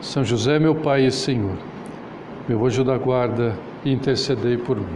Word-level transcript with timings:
São 0.00 0.24
José, 0.24 0.58
meu 0.58 0.74
Pai 0.74 1.04
e 1.04 1.10
Senhor, 1.12 1.56
meu 2.48 2.64
anjo 2.66 2.82
da 2.82 2.96
guarda, 2.96 3.56
intercedei 3.84 4.56
por 4.56 4.76
mim. 4.76 4.86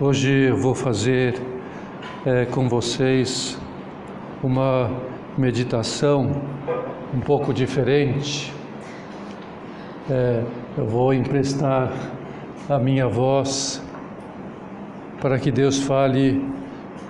Hoje 0.00 0.50
vou 0.52 0.74
fazer 0.74 1.57
é, 2.26 2.44
com 2.46 2.68
vocês 2.68 3.58
uma 4.42 4.90
meditação 5.36 6.30
um 7.14 7.20
pouco 7.20 7.52
diferente. 7.52 8.52
É, 10.10 10.42
eu 10.76 10.86
vou 10.86 11.14
emprestar 11.14 11.92
a 12.68 12.78
minha 12.78 13.06
voz 13.06 13.82
para 15.20 15.38
que 15.38 15.50
Deus 15.50 15.78
fale 15.78 16.44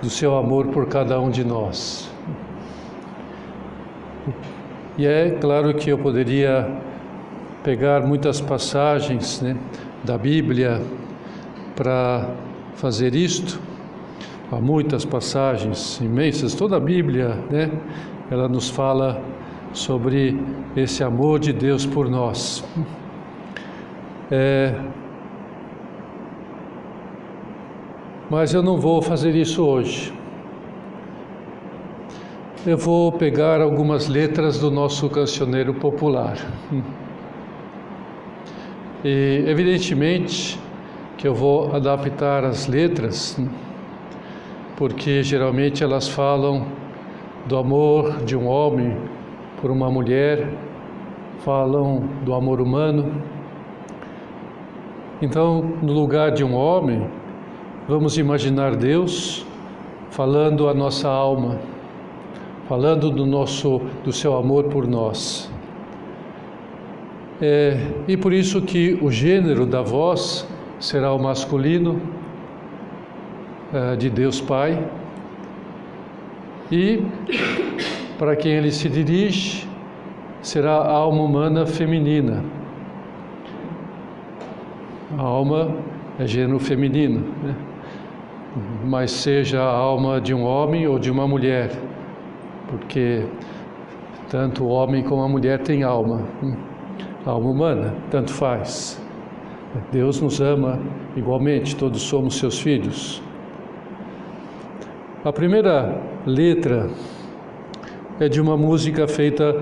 do 0.01 0.09
seu 0.09 0.37
amor 0.37 0.67
por 0.67 0.87
cada 0.87 1.19
um 1.19 1.29
de 1.29 1.43
nós. 1.43 2.09
E 4.97 5.05
é 5.05 5.31
claro 5.31 5.73
que 5.73 5.89
eu 5.89 5.97
poderia 5.97 6.69
pegar 7.63 8.01
muitas 8.01 8.41
passagens 8.41 9.41
né, 9.41 9.57
da 10.03 10.17
Bíblia 10.17 10.81
para 11.75 12.29
fazer 12.75 13.15
isto. 13.15 13.68
Há 14.51 14.59
muitas 14.59 15.05
passagens 15.05 16.01
imensas, 16.01 16.55
toda 16.55 16.77
a 16.77 16.79
Bíblia, 16.79 17.35
né? 17.51 17.71
Ela 18.31 18.47
nos 18.47 18.67
fala 18.67 19.21
sobre 19.71 20.39
esse 20.75 21.03
amor 21.03 21.39
de 21.39 21.53
Deus 21.53 21.85
por 21.85 22.09
nós. 22.09 22.63
É, 24.31 24.75
mas 28.29 28.53
eu 28.53 28.61
não 28.61 28.77
vou 28.77 29.01
fazer 29.01 29.35
isso 29.35 29.63
hoje. 29.63 30.13
Eu 32.65 32.77
vou 32.77 33.11
pegar 33.11 33.61
algumas 33.61 34.07
letras 34.07 34.59
do 34.59 34.69
nosso 34.69 35.09
cancioneiro 35.09 35.73
popular. 35.73 36.37
E, 39.03 39.45
evidentemente, 39.47 40.59
que 41.17 41.27
eu 41.27 41.33
vou 41.33 41.73
adaptar 41.73 42.43
as 42.43 42.67
letras, 42.67 43.39
porque 44.79 45.21
geralmente 45.21 45.83
elas 45.83 46.07
falam 46.07 46.65
do 47.45 47.57
amor 47.57 48.23
de 48.23 48.33
um 48.33 48.47
homem 48.47 48.95
por 49.59 49.69
uma 49.69 49.91
mulher, 49.91 50.47
falam 51.39 52.07
do 52.23 52.33
amor 52.33 52.61
humano. 52.61 53.11
Então, 55.21 55.73
no 55.81 55.91
lugar 55.91 56.31
de 56.31 56.45
um 56.45 56.55
homem, 56.55 57.09
vamos 57.89 58.17
imaginar 58.17 58.73
Deus 58.77 59.45
falando 60.11 60.69
a 60.69 60.73
nossa 60.73 61.09
alma, 61.09 61.59
falando 62.69 63.11
do 63.11 63.25
nosso 63.25 63.81
do 64.05 64.13
seu 64.13 64.37
amor 64.37 64.69
por 64.69 64.87
nós. 64.87 65.51
É, 67.41 67.85
e 68.07 68.15
por 68.15 68.31
isso 68.31 68.61
que 68.61 68.97
o 69.01 69.11
gênero 69.11 69.65
da 69.65 69.81
voz 69.81 70.47
será 70.79 71.11
o 71.11 71.19
masculino 71.19 72.01
de 73.97 74.09
Deus 74.09 74.41
Pai, 74.41 74.83
e 76.71 77.03
para 78.17 78.35
quem 78.35 78.51
ele 78.51 78.71
se 78.71 78.87
dirige 78.89 79.67
será 80.41 80.75
a 80.75 80.91
alma 80.91 81.23
humana 81.23 81.65
feminina. 81.65 82.43
A 85.17 85.21
alma 85.21 85.75
é 86.19 86.27
gênero 86.27 86.59
feminino, 86.59 87.25
né? 87.43 87.55
mas 88.85 89.11
seja 89.11 89.61
a 89.61 89.71
alma 89.71 90.21
de 90.21 90.33
um 90.33 90.43
homem 90.43 90.87
ou 90.87 90.99
de 90.99 91.09
uma 91.09 91.27
mulher, 91.27 91.71
porque 92.67 93.25
tanto 94.29 94.63
o 94.63 94.67
homem 94.67 95.03
como 95.03 95.23
a 95.23 95.27
mulher 95.27 95.59
têm 95.59 95.81
alma, 95.81 96.21
hum, 96.43 96.55
alma 97.25 97.49
humana, 97.49 97.95
tanto 98.11 98.31
faz. 98.31 99.01
Deus 99.91 100.21
nos 100.21 100.39
ama 100.39 100.79
igualmente, 101.15 101.75
todos 101.75 102.01
somos 102.01 102.35
seus 102.37 102.59
filhos. 102.59 103.21
A 105.23 105.33
primeira 105.33 106.01
letra 106.25 106.89
é 108.19 108.29
de 108.29 108.39
uma 108.39 108.55
música 108.55 109.07
feita 109.07 109.61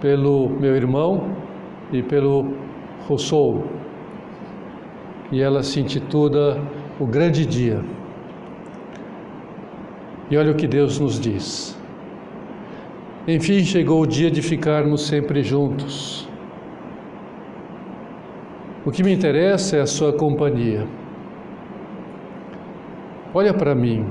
pelo 0.00 0.48
meu 0.48 0.74
irmão 0.76 1.36
e 1.92 2.02
pelo 2.02 2.54
Rousseau. 3.06 3.64
E 5.30 5.40
ela 5.40 5.62
se 5.62 5.80
intitula 5.80 6.60
O 6.98 7.06
Grande 7.06 7.46
Dia. 7.46 7.80
E 10.30 10.36
olha 10.36 10.52
o 10.52 10.54
que 10.54 10.66
Deus 10.66 10.98
nos 10.98 11.18
diz. 11.20 11.78
Enfim, 13.26 13.64
chegou 13.64 14.02
o 14.02 14.06
dia 14.06 14.30
de 14.30 14.42
ficarmos 14.42 15.06
sempre 15.06 15.42
juntos 15.42 16.28
o 18.88 18.90
que 18.90 19.02
me 19.02 19.12
interessa 19.12 19.76
é 19.76 19.80
a 19.82 19.86
sua 19.86 20.14
companhia. 20.14 20.86
Olha 23.34 23.52
para 23.52 23.74
mim, 23.74 24.06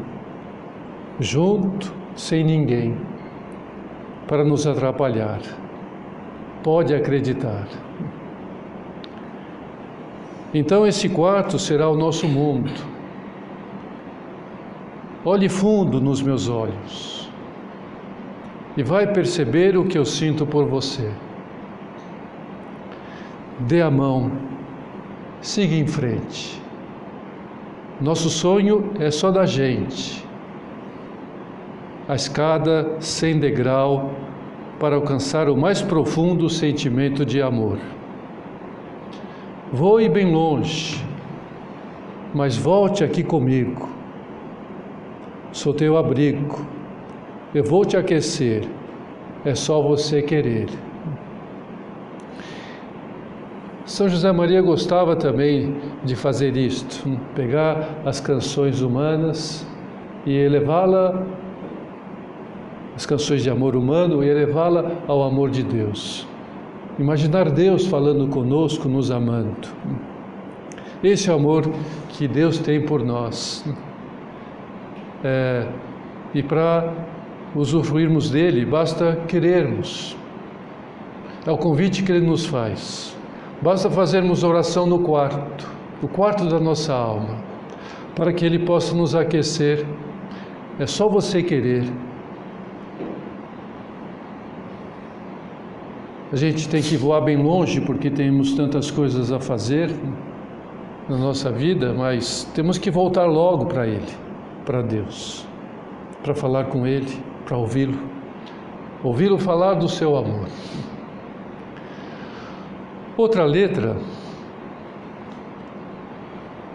junto, 1.19 1.93
sem 2.15 2.43
ninguém, 2.43 2.97
para 4.27 4.43
nos 4.43 4.67
atrapalhar. 4.67 5.39
Pode 6.63 6.93
acreditar. 6.93 7.67
Então 10.53 10.85
esse 10.85 11.09
quarto 11.09 11.57
será 11.59 11.89
o 11.89 11.95
nosso 11.95 12.27
mundo. 12.27 12.71
Olhe 15.23 15.49
fundo 15.49 15.99
nos 15.99 16.21
meus 16.21 16.47
olhos 16.47 17.29
e 18.77 18.83
vai 18.83 19.07
perceber 19.07 19.77
o 19.77 19.85
que 19.85 19.97
eu 19.97 20.05
sinto 20.05 20.45
por 20.45 20.65
você. 20.65 21.11
Dê 23.59 23.81
a 23.81 23.89
mão 23.89 24.31
siga 25.41 25.75
em 25.75 25.87
frente. 25.87 26.61
Nosso 28.01 28.29
sonho 28.29 28.91
é 28.99 29.09
só 29.09 29.31
da 29.31 29.45
gente. 29.45 30.26
A 32.07 32.15
escada 32.15 32.95
sem 33.01 33.37
degrau 33.37 34.11
para 34.79 34.95
alcançar 34.95 35.49
o 35.49 35.57
mais 35.57 35.81
profundo 35.81 36.49
sentimento 36.49 37.25
de 37.25 37.41
amor. 37.41 37.79
Voe 39.73 40.07
bem 40.07 40.31
longe, 40.31 41.03
mas 42.33 42.55
volte 42.55 43.03
aqui 43.03 43.23
comigo. 43.23 43.89
Sou 45.51 45.73
teu 45.73 45.97
abrigo, 45.97 46.65
eu 47.53 47.63
vou 47.63 47.83
te 47.83 47.97
aquecer, 47.97 48.65
é 49.43 49.53
só 49.53 49.81
você 49.81 50.21
querer. 50.21 50.67
São 53.85 54.07
José 54.07 54.31
Maria 54.31 54.61
gostava 54.61 55.15
também 55.15 55.75
de 56.03 56.15
fazer 56.15 56.55
isto, 56.55 57.19
pegar 57.35 57.89
as 58.05 58.21
canções 58.21 58.81
humanas 58.81 59.65
e 60.25 60.33
elevá-la, 60.33 61.25
as 62.97 63.05
canções 63.05 63.43
de 63.43 63.49
amor 63.51 63.75
humano, 63.75 64.23
e 64.23 64.27
elevá-la 64.27 64.91
ao 65.07 65.21
amor 65.21 65.51
de 65.51 65.61
Deus. 65.61 66.27
Imaginar 66.97 67.51
Deus 67.51 67.85
falando 67.85 68.27
conosco, 68.27 68.89
nos 68.89 69.11
amando. 69.11 69.67
Esse 71.03 71.29
é 71.29 71.31
o 71.33 71.35
amor 71.35 71.69
que 72.09 72.27
Deus 72.27 72.57
tem 72.57 72.83
por 72.83 73.05
nós. 73.05 73.63
É, 75.23 75.67
e 76.33 76.41
para 76.41 76.91
usufruirmos 77.55 78.31
dele, 78.31 78.65
basta 78.65 79.15
querermos. 79.27 80.17
É 81.45 81.51
o 81.51 81.57
convite 81.57 82.01
que 82.01 82.11
ele 82.11 82.25
nos 82.25 82.47
faz. 82.47 83.15
Basta 83.61 83.91
fazermos 83.91 84.43
oração 84.43 84.87
no 84.87 84.99
quarto, 84.99 85.69
no 86.01 86.07
quarto 86.07 86.45
da 86.47 86.59
nossa 86.59 86.95
alma, 86.95 87.43
para 88.15 88.33
que 88.33 88.43
Ele 88.43 88.57
possa 88.57 88.95
nos 88.95 89.13
aquecer. 89.13 89.85
É 90.79 90.87
só 90.87 91.07
você 91.07 91.43
querer 91.43 91.85
A 96.29 96.35
gente 96.35 96.67
tem 96.67 96.81
que 96.81 96.97
voar 96.97 97.21
bem 97.21 97.41
longe 97.41 97.79
porque 97.79 98.09
temos 98.09 98.53
tantas 98.53 98.91
coisas 98.91 99.31
a 99.31 99.39
fazer 99.39 99.89
na 101.07 101.17
nossa 101.17 101.49
vida, 101.49 101.93
mas 101.93 102.43
temos 102.53 102.77
que 102.77 102.91
voltar 102.91 103.25
logo 103.25 103.65
para 103.67 103.87
Ele, 103.87 104.11
para 104.65 104.81
Deus, 104.81 105.47
para 106.21 106.35
falar 106.35 106.65
com 106.65 106.85
Ele, 106.85 107.07
para 107.45 107.55
ouvi-lo, 107.55 107.97
ouvi-lo 109.01 109.39
falar 109.39 109.75
do 109.75 109.87
seu 109.87 110.17
amor. 110.17 110.47
Outra 113.15 113.45
letra, 113.45 113.95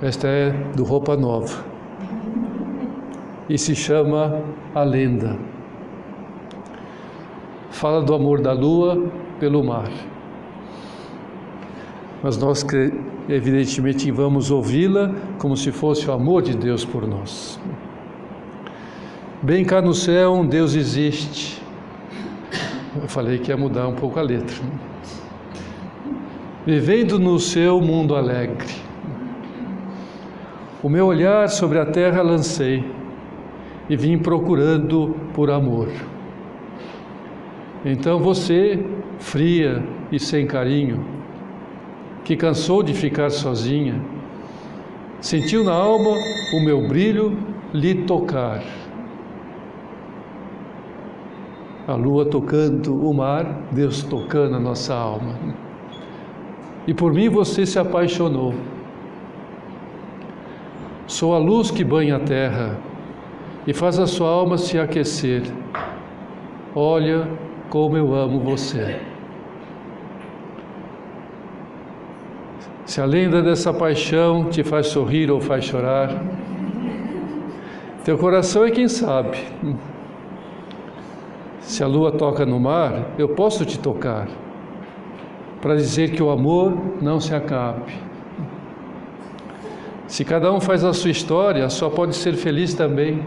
esta 0.01 0.29
é 0.29 0.51
do 0.75 0.83
Roupa 0.83 1.15
Nova, 1.15 1.63
e 3.51 3.59
se 3.59 3.77
chama 3.77 4.41
A 4.75 4.83
Lenda. 4.83 5.39
Fala 7.71 8.01
do 8.01 8.15
amor 8.15 8.41
da 8.41 8.53
lua 8.53 9.13
pelo 9.43 9.65
mar. 9.65 9.91
Mas 12.23 12.39
nós, 12.39 12.65
evidentemente, 13.29 14.09
vamos 14.13 14.53
ouvi-la 14.53 15.13
como 15.37 15.57
se 15.57 15.73
fosse 15.73 16.09
o 16.09 16.13
amor 16.13 16.43
de 16.43 16.57
Deus 16.57 16.85
por 16.85 17.09
nós. 17.09 17.59
Bem 19.43 19.65
cá 19.65 19.83
no 19.83 19.95
céu, 19.95 20.35
um 20.35 20.47
Deus 20.47 20.77
existe. 20.77 21.61
Eu 22.95 23.09
falei 23.09 23.41
que 23.41 23.51
ia 23.51 23.57
mudar 23.57 23.89
um 23.89 23.97
pouco 23.97 24.21
a 24.21 24.23
letra. 24.23 24.55
Vivendo 26.65 27.19
no 27.19 27.37
seu 27.41 27.81
mundo 27.81 28.15
alegre. 28.15 28.73
O 30.81 30.89
meu 30.89 31.07
olhar 31.07 31.49
sobre 31.49 31.81
a 31.81 31.87
terra 31.87 32.23
lancei 32.23 32.89
e 33.91 33.97
vim 33.97 34.19
procurando 34.19 35.17
por 35.35 35.51
amor. 35.51 35.89
Então 37.85 38.21
você, 38.21 38.85
fria 39.19 39.83
e 40.13 40.19
sem 40.19 40.47
carinho, 40.47 41.05
que 42.25 42.37
cansou 42.37 42.83
de 42.83 42.95
ficar 42.95 43.31
sozinha, 43.31 44.01
sentiu 45.21 45.65
na 45.65 45.73
alma 45.73 46.17
o 46.55 46.65
meu 46.65 46.87
brilho 46.87 47.37
lhe 47.73 48.05
tocar. 48.05 48.63
A 51.89 51.95
lua 51.95 52.25
tocando 52.25 52.95
o 53.05 53.13
mar, 53.13 53.63
Deus 53.73 54.05
tocando 54.05 54.55
a 54.55 54.61
nossa 54.61 54.95
alma. 54.95 55.37
E 56.87 56.95
por 56.95 57.13
mim 57.13 57.29
você 57.29 57.67
se 57.67 57.79
apaixonou. 57.81 58.55
Sou 61.09 61.35
a 61.35 61.39
luz 61.39 61.73
que 61.73 61.83
banha 61.83 62.17
a 62.17 62.21
terra 62.21 62.79
e 63.67 63.73
faz 63.73 63.99
a 63.99 64.07
sua 64.07 64.29
alma 64.29 64.57
se 64.57 64.79
aquecer. 64.79 65.43
Olha 66.75 67.29
como 67.73 67.97
eu 67.97 68.15
amo 68.15 68.39
você. 68.39 69.01
Se 72.85 73.01
a 73.01 73.07
lenda 73.07 73.41
dessa 73.41 73.73
paixão 73.73 74.51
te 74.51 74.63
faz 74.63 74.89
sorrir 74.89 75.31
ou 75.31 75.41
faz 75.41 75.65
chorar, 75.65 76.23
teu 78.05 78.19
coração 78.19 78.67
é 78.67 78.71
quem 78.71 78.89
sabe. 78.89 79.39
Se 81.61 81.83
a 81.83 81.87
lua 81.87 82.13
toca 82.13 82.45
no 82.45 82.61
mar, 82.61 83.07
eu 83.17 83.31
posso 83.31 83.65
te 83.65 83.79
tocar, 83.79 84.29
para 85.63 85.75
dizer 85.75 86.11
que 86.11 86.23
o 86.23 86.29
amor 86.29 86.77
não 87.01 87.19
se 87.21 87.35
acabe. 87.35 87.95
Se 90.07 90.27
cada 90.27 90.53
um 90.53 90.61
faz 90.61 90.85
a 90.85 90.93
sua 90.93 91.11
história, 91.11 91.71
só 91.71 91.89
pode 91.89 92.17
ser 92.17 92.35
feliz 92.35 92.75
também. 92.75 93.25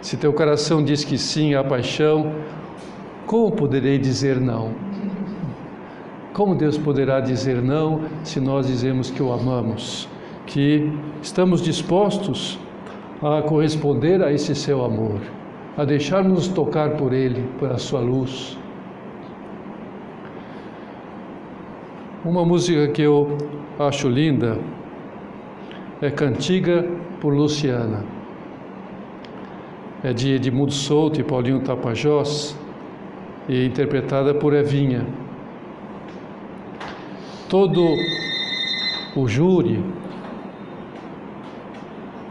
Se 0.00 0.16
teu 0.16 0.32
coração 0.32 0.82
diz 0.82 1.04
que 1.04 1.16
sim 1.16 1.54
à 1.54 1.62
paixão, 1.62 2.32
como 3.26 3.50
poderei 3.50 3.98
dizer 3.98 4.40
não? 4.40 4.70
Como 6.32 6.54
Deus 6.54 6.78
poderá 6.78 7.18
dizer 7.20 7.60
não 7.60 8.02
se 8.22 8.38
nós 8.38 8.66
dizemos 8.66 9.10
que 9.10 9.22
o 9.22 9.32
amamos, 9.32 10.08
que 10.46 10.92
estamos 11.20 11.60
dispostos 11.60 12.58
a 13.22 13.42
corresponder 13.42 14.22
a 14.22 14.32
esse 14.32 14.54
seu 14.54 14.84
amor, 14.84 15.20
a 15.76 15.84
deixar-nos 15.84 16.46
tocar 16.46 16.90
por 16.90 17.12
Ele, 17.12 17.42
por 17.58 17.72
a 17.72 17.78
sua 17.78 18.00
luz? 18.00 18.56
Uma 22.24 22.44
música 22.44 22.88
que 22.88 23.02
eu 23.02 23.36
acho 23.78 24.08
linda 24.08 24.58
é 26.00 26.10
Cantiga 26.10 26.84
por 27.20 27.32
Luciana. 27.32 28.04
É 30.04 30.12
de 30.12 30.34
Edmundo 30.34 30.72
Souto 30.72 31.20
e 31.20 31.24
Paulinho 31.24 31.60
Tapajós 31.60 32.56
e 33.48 33.66
interpretada 33.66 34.34
por 34.34 34.52
Evinha. 34.54 35.06
Todo 37.48 37.94
o 39.14 39.28
júri, 39.28 39.82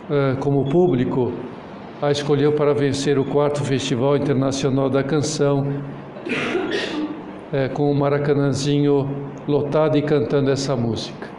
é, 0.09 0.35
como 0.39 0.65
público, 0.65 1.31
a 2.01 2.11
escolheu 2.11 2.51
para 2.53 2.73
vencer 2.73 3.17
o 3.17 3.23
quarto 3.23 3.63
Festival 3.63 4.17
Internacional 4.17 4.89
da 4.89 5.03
Canção, 5.03 5.67
é, 7.51 7.69
com 7.69 7.89
o 7.89 7.95
Maracanãzinho 7.95 9.09
lotado 9.47 9.97
e 9.97 10.01
cantando 10.01 10.51
essa 10.51 10.75
música. 10.75 11.29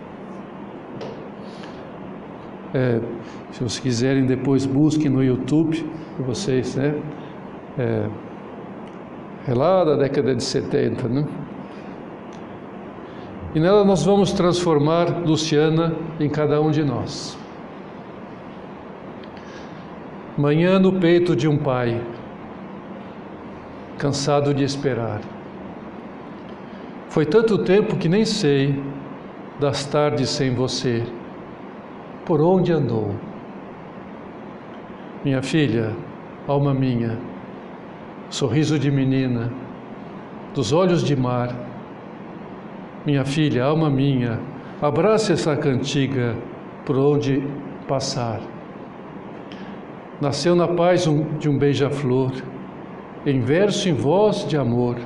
É, 2.73 3.01
se 3.53 3.63
vocês 3.63 3.79
quiserem, 3.79 4.27
depois 4.27 4.67
busquem 4.67 5.11
no 5.11 5.23
YouTube, 5.23 5.85
vocês, 6.19 6.75
né? 6.77 6.95
É, 7.79 8.07
é 9.49 9.55
lá 9.55 9.85
da 9.85 9.95
década 9.95 10.35
de 10.35 10.43
70, 10.43 11.09
né? 11.09 11.25
E 13.55 13.61
nela 13.61 13.85
nós 13.85 14.05
vamos 14.05 14.33
transformar 14.33 15.23
Luciana 15.25 15.95
em 16.19 16.29
cada 16.29 16.61
um 16.61 16.71
de 16.71 16.83
nós. 16.83 17.39
Manhã 20.37 20.79
no 20.79 20.93
peito 20.95 21.35
de 21.35 21.49
um 21.49 21.57
pai, 21.57 22.03
cansado 23.97 24.53
de 24.53 24.65
esperar. 24.65 25.21
Foi 27.09 27.25
tanto 27.25 27.57
tempo 27.59 27.97
que 27.97 28.09
nem 28.09 28.25
sei 28.25 28.83
das 29.59 29.87
tardes 29.87 30.29
sem 30.29 30.55
você. 30.55 31.03
Por 32.27 32.43
onde 32.43 32.73
andou? 32.73 33.15
Minha 35.25 35.41
filha, 35.41 35.97
alma 36.47 36.75
minha, 36.75 37.19
sorriso 38.29 38.79
de 38.79 38.91
menina, 38.91 39.53
dos 40.55 40.73
olhos 40.73 41.03
de 41.03 41.15
mar. 41.15 41.55
Minha 43.05 43.25
filha, 43.25 43.65
alma 43.65 43.89
minha, 43.89 44.41
abrace 44.83 45.33
essa 45.33 45.57
cantiga 45.57 46.35
por 46.85 46.97
onde 46.97 47.43
passar. 47.87 48.41
Nasceu 50.21 50.57
na 50.57 50.67
paz 50.67 51.07
de 51.39 51.49
um 51.49 51.59
beija-flor, 51.59 52.33
em 53.25 53.41
verso 53.41 53.89
em 53.89 53.93
voz 53.93 54.47
de 54.47 54.57
amor. 54.57 54.97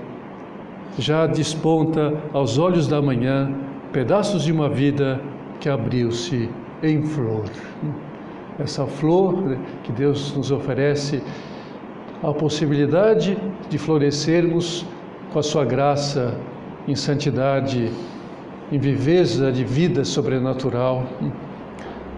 Já 0.99 1.27
desponta 1.27 2.15
aos 2.33 2.59
olhos 2.59 2.87
da 2.87 3.03
manhã 3.03 3.53
pedaços 3.93 4.45
de 4.45 4.53
uma 4.53 4.69
vida 4.69 5.21
que 5.59 5.69
abriu-se 5.69 6.49
em 6.83 7.03
flor. 7.03 7.45
Essa 8.59 8.87
flor 8.87 9.57
que 9.83 9.93
Deus 9.93 10.35
nos 10.37 10.51
oferece 10.51 11.23
a 12.23 12.33
possibilidade 12.33 13.37
de 13.69 13.79
florescermos 13.79 14.85
com 15.33 15.39
a 15.39 15.43
sua 15.43 15.65
graça 15.65 16.35
em 16.87 16.95
santidade, 16.95 17.91
em 18.71 18.79
viveza 18.79 19.51
de 19.51 19.65
vida 19.65 20.05
sobrenatural. 20.05 21.07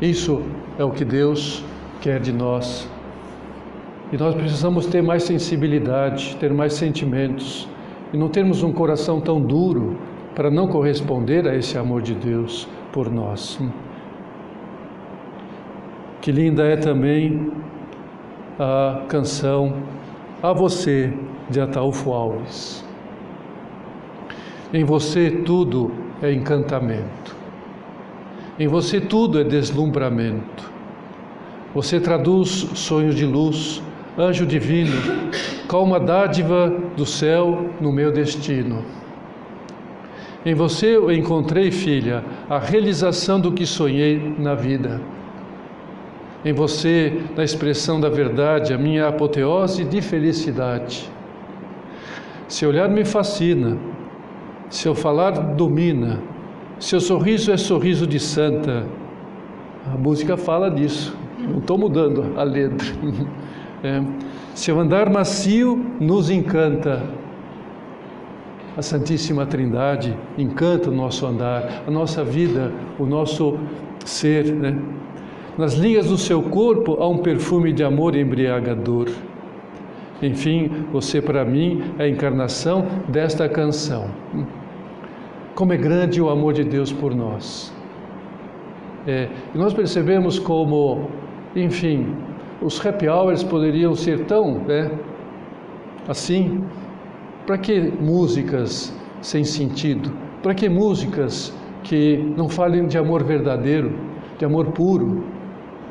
Isso 0.00 0.42
é 0.78 0.84
o 0.84 0.90
que 0.90 1.04
Deus 1.04 1.64
quer 2.00 2.20
de 2.20 2.32
nós. 2.32 2.88
E 4.12 4.16
nós 4.16 4.34
precisamos 4.34 4.86
ter 4.86 5.02
mais 5.02 5.22
sensibilidade, 5.22 6.36
ter 6.36 6.52
mais 6.52 6.74
sentimentos 6.74 7.68
e 8.12 8.16
não 8.16 8.28
termos 8.28 8.62
um 8.62 8.72
coração 8.72 9.20
tão 9.20 9.40
duro 9.40 9.96
para 10.34 10.50
não 10.50 10.66
corresponder 10.66 11.46
a 11.46 11.56
esse 11.56 11.78
amor 11.78 12.02
de 12.02 12.14
Deus 12.14 12.68
por 12.92 13.10
nós. 13.10 13.58
Que 16.20 16.32
linda 16.32 16.64
é 16.64 16.76
também 16.76 17.50
a 18.58 19.02
canção 19.08 19.74
A 20.42 20.52
Você, 20.52 21.12
de 21.48 21.60
Ataúfo 21.60 22.12
Alves. 22.12 22.84
Em 24.72 24.84
você 24.84 25.30
tudo 25.30 25.92
é 26.22 26.32
encantamento. 26.32 27.34
Em 28.58 28.66
você 28.66 29.00
tudo 29.00 29.40
é 29.40 29.44
deslumbramento. 29.44 30.70
Você 31.74 31.98
traduz 31.98 32.68
sonhos 32.74 33.14
de 33.14 33.24
luz, 33.24 33.82
anjo 34.18 34.46
divino, 34.46 34.92
calma 35.68 35.98
dádiva 35.98 36.72
do 36.96 37.06
céu 37.06 37.70
no 37.80 37.90
meu 37.90 38.12
destino. 38.12 38.84
Em 40.44 40.54
você 40.54 40.96
eu 40.96 41.10
encontrei, 41.10 41.70
filha, 41.70 42.22
a 42.48 42.58
realização 42.58 43.40
do 43.40 43.52
que 43.52 43.64
sonhei 43.64 44.34
na 44.38 44.54
vida 44.54 45.00
em 46.44 46.52
você, 46.52 47.22
na 47.36 47.44
expressão 47.44 48.00
da 48.00 48.08
verdade, 48.08 48.74
a 48.74 48.78
minha 48.78 49.08
apoteose 49.08 49.84
de 49.84 50.00
felicidade. 50.02 51.08
Seu 52.48 52.68
olhar 52.68 52.88
me 52.88 53.04
fascina, 53.04 53.78
seu 54.68 54.94
falar 54.94 55.30
domina, 55.54 56.20
seu 56.78 57.00
sorriso 57.00 57.52
é 57.52 57.56
sorriso 57.56 58.06
de 58.06 58.18
santa. 58.18 58.84
A 59.86 59.96
música 59.96 60.36
fala 60.36 60.68
disso, 60.68 61.16
não 61.38 61.58
estou 61.58 61.78
mudando 61.78 62.32
a 62.36 62.42
letra. 62.42 62.86
É. 63.84 64.00
Seu 64.54 64.78
andar 64.78 65.10
macio 65.10 65.74
nos 65.98 66.30
encanta. 66.30 67.02
A 68.76 68.80
Santíssima 68.80 69.44
Trindade 69.44 70.16
encanta 70.38 70.88
o 70.88 70.94
nosso 70.94 71.26
andar, 71.26 71.82
a 71.84 71.90
nossa 71.90 72.22
vida, 72.22 72.72
o 72.96 73.04
nosso 73.04 73.58
ser. 74.04 74.52
Né? 74.52 74.78
Nas 75.58 75.74
linhas 75.74 76.06
do 76.06 76.16
seu 76.16 76.42
corpo 76.42 76.96
há 76.98 77.06
um 77.06 77.18
perfume 77.18 77.72
de 77.72 77.84
amor 77.84 78.16
embriagador. 78.16 79.10
Enfim, 80.22 80.70
você 80.90 81.20
para 81.20 81.44
mim 81.44 81.82
é 81.98 82.04
a 82.04 82.08
encarnação 82.08 82.86
desta 83.08 83.46
canção. 83.48 84.08
Como 85.54 85.72
é 85.74 85.76
grande 85.76 86.22
o 86.22 86.30
amor 86.30 86.54
de 86.54 86.64
Deus 86.64 86.90
por 86.90 87.14
nós. 87.14 87.74
É, 89.06 89.28
e 89.54 89.58
nós 89.58 89.74
percebemos 89.74 90.38
como, 90.38 91.10
enfim, 91.54 92.14
os 92.62 92.84
happy 92.84 93.08
hours 93.08 93.42
poderiam 93.42 93.94
ser 93.94 94.24
tão, 94.24 94.58
né, 94.60 94.90
assim. 96.08 96.64
Para 97.46 97.58
que 97.58 97.92
músicas 98.00 98.96
sem 99.20 99.44
sentido? 99.44 100.12
Para 100.42 100.54
que 100.54 100.68
músicas 100.68 101.52
que 101.82 102.16
não 102.36 102.48
falem 102.48 102.86
de 102.86 102.96
amor 102.96 103.24
verdadeiro, 103.24 103.92
de 104.38 104.44
amor 104.44 104.66
puro, 104.68 105.24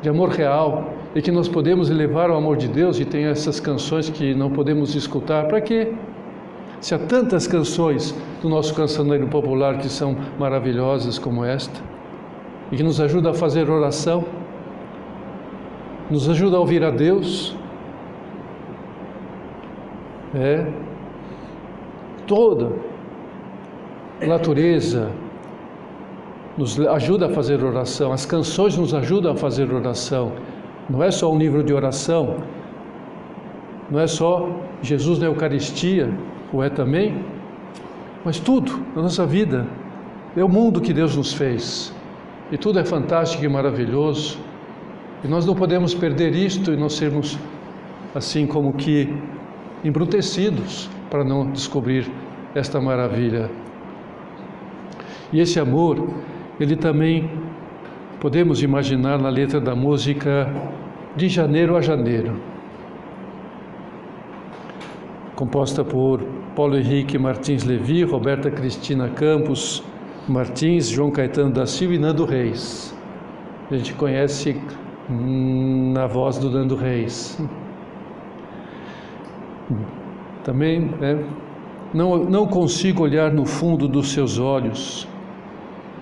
de 0.02 0.08
amor 0.08 0.30
real? 0.30 0.92
e 1.14 1.20
que 1.20 1.30
nós 1.30 1.48
podemos 1.48 1.90
elevar 1.90 2.30
o 2.30 2.34
amor 2.34 2.56
de 2.56 2.68
Deus 2.68 2.98
e 2.98 3.04
tem 3.04 3.24
essas 3.26 3.60
canções 3.60 4.08
que 4.08 4.34
não 4.34 4.50
podemos 4.50 4.94
escutar, 4.94 5.46
para 5.46 5.60
quê? 5.60 5.92
Se 6.80 6.94
há 6.94 6.98
tantas 6.98 7.46
canções 7.46 8.16
do 8.40 8.48
nosso 8.48 8.74
cancioneiro 8.74 9.28
popular 9.28 9.78
que 9.78 9.88
são 9.88 10.16
maravilhosas 10.38 11.18
como 11.18 11.44
esta, 11.44 11.80
e 12.70 12.76
que 12.76 12.82
nos 12.82 13.00
ajuda 13.00 13.30
a 13.30 13.34
fazer 13.34 13.68
oração, 13.68 14.24
nos 16.10 16.28
ajuda 16.28 16.56
a 16.56 16.60
ouvir 16.60 16.82
a 16.82 16.90
Deus, 16.90 17.54
é 20.34 20.66
toda 22.26 22.72
natureza 24.26 25.10
nos 26.56 26.78
ajuda 26.78 27.26
a 27.26 27.28
fazer 27.30 27.62
oração, 27.62 28.12
as 28.12 28.26
canções 28.26 28.76
nos 28.76 28.94
ajudam 28.94 29.32
a 29.32 29.36
fazer 29.36 29.72
oração. 29.72 30.32
Não 30.88 31.02
é 31.02 31.10
só 31.10 31.32
um 31.32 31.38
livro 31.38 31.62
de 31.62 31.72
oração, 31.72 32.36
não 33.90 34.00
é 34.00 34.06
só 34.06 34.48
Jesus 34.82 35.18
na 35.18 35.26
Eucaristia, 35.26 36.10
ou 36.52 36.62
é 36.62 36.68
também, 36.68 37.24
mas 38.24 38.38
tudo 38.38 38.72
na 38.94 39.02
nossa 39.02 39.26
vida 39.26 39.66
é 40.36 40.44
o 40.44 40.48
mundo 40.48 40.80
que 40.80 40.92
Deus 40.92 41.16
nos 41.16 41.32
fez. 41.32 41.94
E 42.50 42.58
tudo 42.58 42.78
é 42.78 42.84
fantástico 42.84 43.44
e 43.44 43.48
maravilhoso. 43.48 44.38
E 45.24 45.28
nós 45.28 45.46
não 45.46 45.54
podemos 45.54 45.94
perder 45.94 46.34
isto 46.34 46.72
e 46.72 46.76
não 46.76 46.88
sermos 46.88 47.38
assim 48.14 48.46
como 48.46 48.72
que 48.74 49.14
embrutecidos 49.84 50.90
para 51.10 51.24
não 51.24 51.50
descobrir 51.50 52.10
esta 52.54 52.80
maravilha. 52.80 53.50
E 55.32 55.40
esse 55.40 55.58
amor, 55.58 56.08
ele 56.62 56.76
também 56.76 57.28
podemos 58.20 58.62
imaginar 58.62 59.18
na 59.18 59.28
letra 59.28 59.60
da 59.60 59.74
música 59.74 60.48
De 61.16 61.28
Janeiro 61.28 61.76
a 61.76 61.80
Janeiro, 61.80 62.36
composta 65.34 65.84
por 65.84 66.22
Paulo 66.54 66.76
Henrique 66.76 67.18
Martins 67.18 67.64
Levi, 67.64 68.04
Roberta 68.04 68.48
Cristina 68.48 69.08
Campos 69.08 69.82
Martins, 70.28 70.88
João 70.88 71.10
Caetano 71.10 71.50
da 71.50 71.66
Silva 71.66 71.94
e 71.94 71.98
Nando 71.98 72.24
Reis. 72.24 72.96
A 73.68 73.76
gente 73.76 73.92
conhece 73.94 74.56
na 75.08 76.06
voz 76.06 76.38
do 76.38 76.48
Nando 76.48 76.76
Reis. 76.76 77.36
Também 80.44 80.92
né, 81.00 81.24
não, 81.92 82.18
não 82.18 82.46
consigo 82.46 83.02
olhar 83.02 83.32
no 83.32 83.44
fundo 83.44 83.88
dos 83.88 84.12
seus 84.12 84.38
olhos 84.38 85.08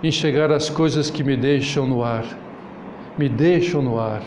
enxergar 0.02 0.50
as 0.50 0.71
coisas 0.71 1.11
que 1.11 1.23
me 1.23 1.37
deixam 1.37 1.87
no 1.87 2.02
ar, 2.02 2.25
me 3.19 3.28
deixam 3.28 3.83
no 3.83 3.99
ar. 3.99 4.23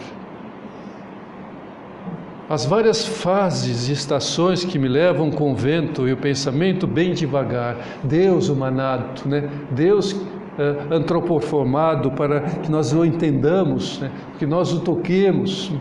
As 2.49 2.65
várias 2.65 3.05
fases 3.05 3.89
e 3.89 3.93
estações 3.93 4.63
que 4.63 4.77
me 4.77 4.87
levam 4.87 5.31
com 5.31 5.53
o 5.53 5.55
vento 5.55 6.07
e 6.07 6.13
o 6.13 6.17
pensamento 6.17 6.85
bem 6.85 7.13
devagar, 7.13 7.77
Deus 8.03 8.49
humanado, 8.49 9.27
né? 9.27 9.49
Deus 9.71 10.11
uh, 10.11 10.93
antropoformado 10.93 12.11
para 12.11 12.41
que 12.41 12.69
nós 12.69 12.93
o 12.93 13.03
entendamos, 13.05 13.99
né? 13.99 14.11
que 14.37 14.45
nós 14.45 14.71
o 14.73 14.81
toquemos, 14.81 15.71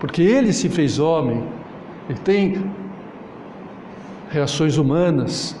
porque 0.00 0.22
Ele 0.22 0.52
se 0.52 0.68
fez 0.68 0.98
homem, 0.98 1.44
Ele 2.08 2.18
tem 2.18 2.64
reações 4.30 4.76
humanas 4.76 5.56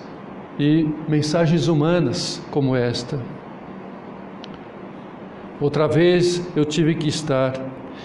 e 0.58 0.88
mensagens 1.08 1.68
humanas 1.68 2.42
como 2.50 2.74
esta. 2.74 3.18
Outra 5.60 5.88
vez 5.88 6.46
eu 6.56 6.64
tive 6.64 6.94
que 6.94 7.08
estar, 7.08 7.52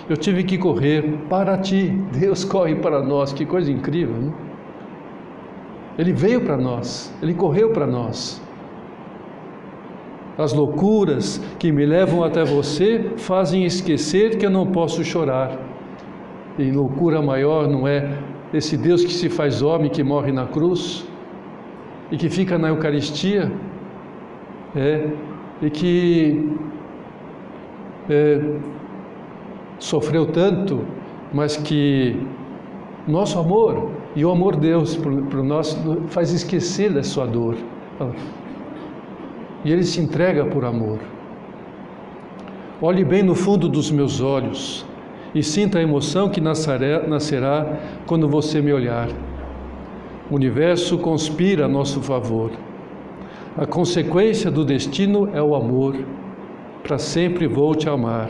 eu 0.10 0.18
tive 0.18 0.44
que 0.44 0.58
correr 0.58 1.20
para 1.30 1.58
ti. 1.58 1.90
Deus 2.12 2.44
corre 2.44 2.76
para 2.76 3.02
nós, 3.02 3.32
que 3.32 3.46
coisa 3.46 3.72
incrível, 3.72 4.16
não? 4.16 4.34
Ele 5.98 6.12
veio 6.12 6.42
para 6.42 6.58
nós, 6.58 7.14
ele 7.22 7.34
correu 7.36 7.70
para 7.70 7.86
nós. 7.86 8.42
As 10.36 10.52
loucuras 10.52 11.40
que 11.60 11.72
me 11.72 11.86
levam 11.86 12.24
até 12.24 12.44
você 12.44 13.12
fazem 13.18 13.66
esquecer 13.66 14.38
que 14.38 14.46
eu 14.46 14.50
não 14.50 14.66
posso 14.66 15.04
chorar. 15.04 15.56
E 16.58 16.72
loucura 16.72 17.22
maior 17.22 17.68
não 17.68 17.88
é 17.88 18.18
esse 18.52 18.76
Deus 18.76 19.06
que 19.06 19.14
se 19.14 19.30
faz 19.30 19.62
homem, 19.62 19.92
que 19.92 20.04
morre 20.04 20.32
na 20.32 20.48
cruz 20.48 21.08
e 22.12 22.18
que 22.18 22.30
fica 22.30 22.58
na 22.58 22.70
Eucaristia, 22.70 23.52
é, 24.76 25.10
e 25.62 25.70
que 25.70 26.52
é, 28.10 28.40
sofreu 29.80 30.26
tanto, 30.26 30.82
mas 31.34 31.58
que 31.58 32.20
nosso 33.08 33.38
amor 33.40 33.92
e 34.16 34.24
o 34.24 34.32
amor 34.32 34.56
de 34.56 34.62
Deus 34.62 34.96
para 34.96 35.44
nós 35.44 35.78
faz 36.08 36.32
esquecer 36.32 36.92
da 36.94 37.04
sua 37.04 37.26
dor. 37.26 37.56
E 39.66 39.72
Ele 39.72 39.84
se 39.84 40.00
entrega 40.00 40.46
por 40.46 40.66
amor. 40.66 41.00
Olhe 42.82 43.04
bem 43.04 43.24
no 43.24 43.34
fundo 43.34 43.70
dos 43.70 43.92
meus 43.92 44.20
olhos 44.20 44.86
e 45.34 45.42
sinta 45.42 45.80
a 45.80 45.82
emoção 45.82 46.30
que 46.30 46.42
nascerá 46.42 47.80
quando 48.06 48.28
você 48.28 48.62
me 48.62 48.74
olhar. 48.74 49.10
O 50.30 50.36
universo 50.36 50.98
conspira 50.98 51.66
a 51.66 51.68
nosso 51.68 52.02
favor. 52.02 52.52
A 53.58 53.66
consequência 53.66 54.50
do 54.50 54.66
destino 54.66 55.30
é 55.34 55.42
o 55.42 55.56
amor 55.56 55.96
para 56.84 56.98
sempre 56.98 57.48
vou 57.48 57.74
te 57.74 57.90
amar. 57.90 58.30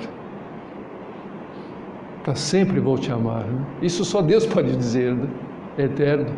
Para 2.24 2.36
sempre 2.36 2.79
vou 2.79 2.98
te 2.98 3.12
amar. 3.12 3.43
Né? 3.43 3.65
Isso 3.81 4.05
só 4.05 4.22
Deus 4.22 4.45
pode 4.45 4.75
dizer, 4.75 5.13
né? 5.13 5.27
é 5.77 5.83
eterno. 5.83 6.31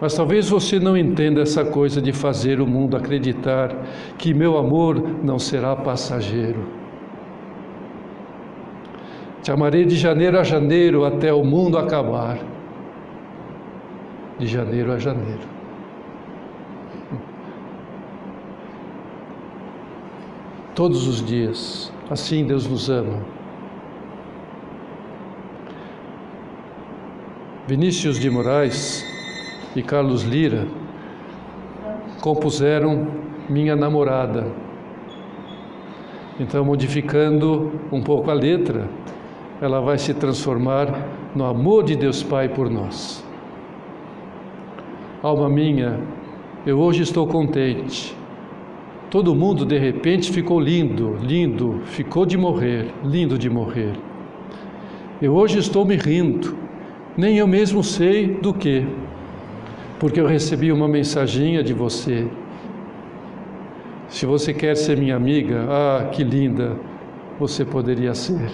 Mas 0.00 0.14
talvez 0.14 0.48
você 0.48 0.78
não 0.78 0.96
entenda 0.96 1.40
essa 1.42 1.64
coisa 1.64 2.00
de 2.00 2.12
fazer 2.12 2.60
o 2.60 2.66
mundo 2.66 2.96
acreditar 2.96 3.74
que 4.16 4.32
meu 4.32 4.56
amor 4.56 4.96
não 5.24 5.40
será 5.40 5.74
passageiro. 5.74 6.64
Te 9.42 9.50
amarei 9.50 9.84
de 9.84 9.96
janeiro 9.96 10.38
a 10.38 10.44
janeiro 10.44 11.04
até 11.04 11.34
o 11.34 11.42
mundo 11.42 11.76
acabar. 11.76 12.38
De 14.38 14.46
janeiro 14.46 14.92
a 14.92 14.98
janeiro. 14.98 15.57
Todos 20.78 21.08
os 21.08 21.20
dias. 21.26 21.92
Assim 22.08 22.46
Deus 22.46 22.68
nos 22.68 22.88
ama. 22.88 23.20
Vinícius 27.66 28.16
de 28.16 28.30
Moraes 28.30 29.04
e 29.74 29.82
Carlos 29.82 30.22
Lira 30.22 30.68
compuseram 32.20 33.08
Minha 33.48 33.74
Namorada. 33.74 34.46
Então, 36.38 36.64
modificando 36.64 37.72
um 37.90 38.00
pouco 38.00 38.30
a 38.30 38.34
letra, 38.34 38.88
ela 39.60 39.80
vai 39.80 39.98
se 39.98 40.14
transformar 40.14 41.08
no 41.34 41.44
amor 41.44 41.82
de 41.82 41.96
Deus 41.96 42.22
Pai 42.22 42.48
por 42.48 42.70
nós. 42.70 43.26
Alma 45.24 45.48
minha, 45.48 45.98
eu 46.64 46.78
hoje 46.78 47.02
estou 47.02 47.26
contente 47.26 48.16
Todo 49.10 49.34
mundo 49.34 49.64
de 49.64 49.78
repente 49.78 50.30
ficou 50.30 50.60
lindo, 50.60 51.16
lindo, 51.22 51.80
ficou 51.86 52.26
de 52.26 52.36
morrer, 52.36 52.92
lindo 53.02 53.38
de 53.38 53.48
morrer. 53.48 53.92
Eu 55.20 55.34
hoje 55.34 55.58
estou 55.58 55.84
me 55.84 55.96
rindo, 55.96 56.54
Nem 57.16 57.36
eu 57.36 57.46
mesmo 57.46 57.82
sei 57.82 58.28
do 58.28 58.54
que, 58.54 58.86
porque 59.98 60.20
eu 60.20 60.26
recebi 60.26 60.70
uma 60.70 60.86
mensaginha 60.86 61.64
de 61.64 61.72
você. 61.72 62.28
Se 64.08 64.24
você 64.26 64.54
quer 64.54 64.76
ser 64.76 64.96
minha 64.96 65.16
amiga, 65.16 65.66
ah, 65.68 66.10
que 66.12 66.22
linda 66.22 66.76
você 67.40 67.64
poderia 67.64 68.14
ser. 68.14 68.50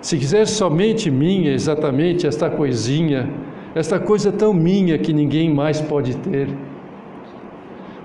Se 0.00 0.16
quiser 0.18 0.46
somente 0.46 1.10
minha, 1.10 1.52
exatamente 1.52 2.26
esta 2.26 2.48
coisinha, 2.48 3.28
esta 3.74 3.98
coisa 3.98 4.30
tão 4.30 4.54
minha 4.54 4.96
que 4.98 5.12
ninguém 5.12 5.52
mais 5.52 5.80
pode 5.80 6.16
ter, 6.18 6.48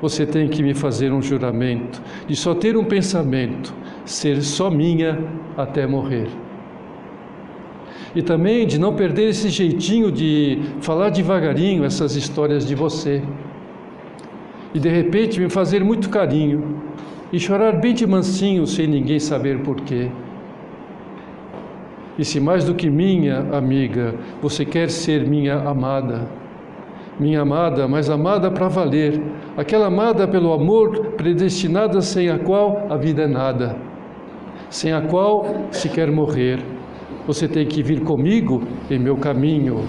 você 0.02 0.26
tem 0.26 0.48
que 0.48 0.62
me 0.62 0.74
fazer 0.74 1.12
um 1.12 1.22
juramento 1.22 2.02
de 2.28 2.36
só 2.36 2.54
ter 2.54 2.76
um 2.78 2.84
pensamento, 2.84 3.74
ser 4.06 4.42
só 4.42 4.70
minha 4.70 5.20
até 5.58 5.88
morrer. 5.88 6.28
E 8.16 8.22
também 8.22 8.66
de 8.66 8.80
não 8.80 8.96
perder 8.96 9.30
esse 9.30 9.50
jeitinho 9.50 10.12
de 10.12 10.60
falar 10.82 11.10
devagarinho 11.10 11.84
essas 11.84 12.16
histórias 12.16 12.66
de 12.66 12.74
você. 12.74 13.22
E 14.74 14.80
de 14.80 14.90
repente 14.90 15.40
me 15.40 15.50
fazer 15.50 15.84
muito 15.84 16.10
carinho 16.10 16.82
e 17.32 17.40
chorar 17.40 17.74
bem 17.74 17.94
de 17.94 18.08
mansinho 18.08 18.66
sem 18.66 18.88
ninguém 18.88 19.20
saber 19.20 19.60
porquê. 19.60 20.10
E 22.18 22.24
se 22.24 22.40
mais 22.40 22.64
do 22.64 22.74
que 22.74 22.90
minha 22.90 23.40
amiga, 23.52 24.16
você 24.42 24.64
quer 24.64 24.90
ser 24.90 25.28
minha 25.28 25.56
amada, 25.56 26.30
minha 27.20 27.42
amada, 27.42 27.88
mas 27.88 28.10
amada 28.10 28.52
para 28.52 28.68
valer, 28.68 29.22
aquela 29.56 29.88
amada 29.88 30.28
pelo 30.28 30.52
amor, 30.52 31.14
predestinada 31.18 32.02
sem 32.02 32.30
a 32.30 32.38
qual 32.38 32.88
a 32.90 32.98
vida 32.98 33.24
é 33.24 33.28
nada, 33.28 33.78
sem 34.70 34.92
a 34.92 35.02
qual 35.02 35.46
se 35.72 35.88
quer 35.90 36.12
morrer. 36.12 36.60
Você 37.26 37.48
tem 37.48 37.66
que 37.66 37.82
vir 37.82 38.02
comigo 38.02 38.64
em 38.90 39.00
meu 39.00 39.18
caminho. 39.18 39.86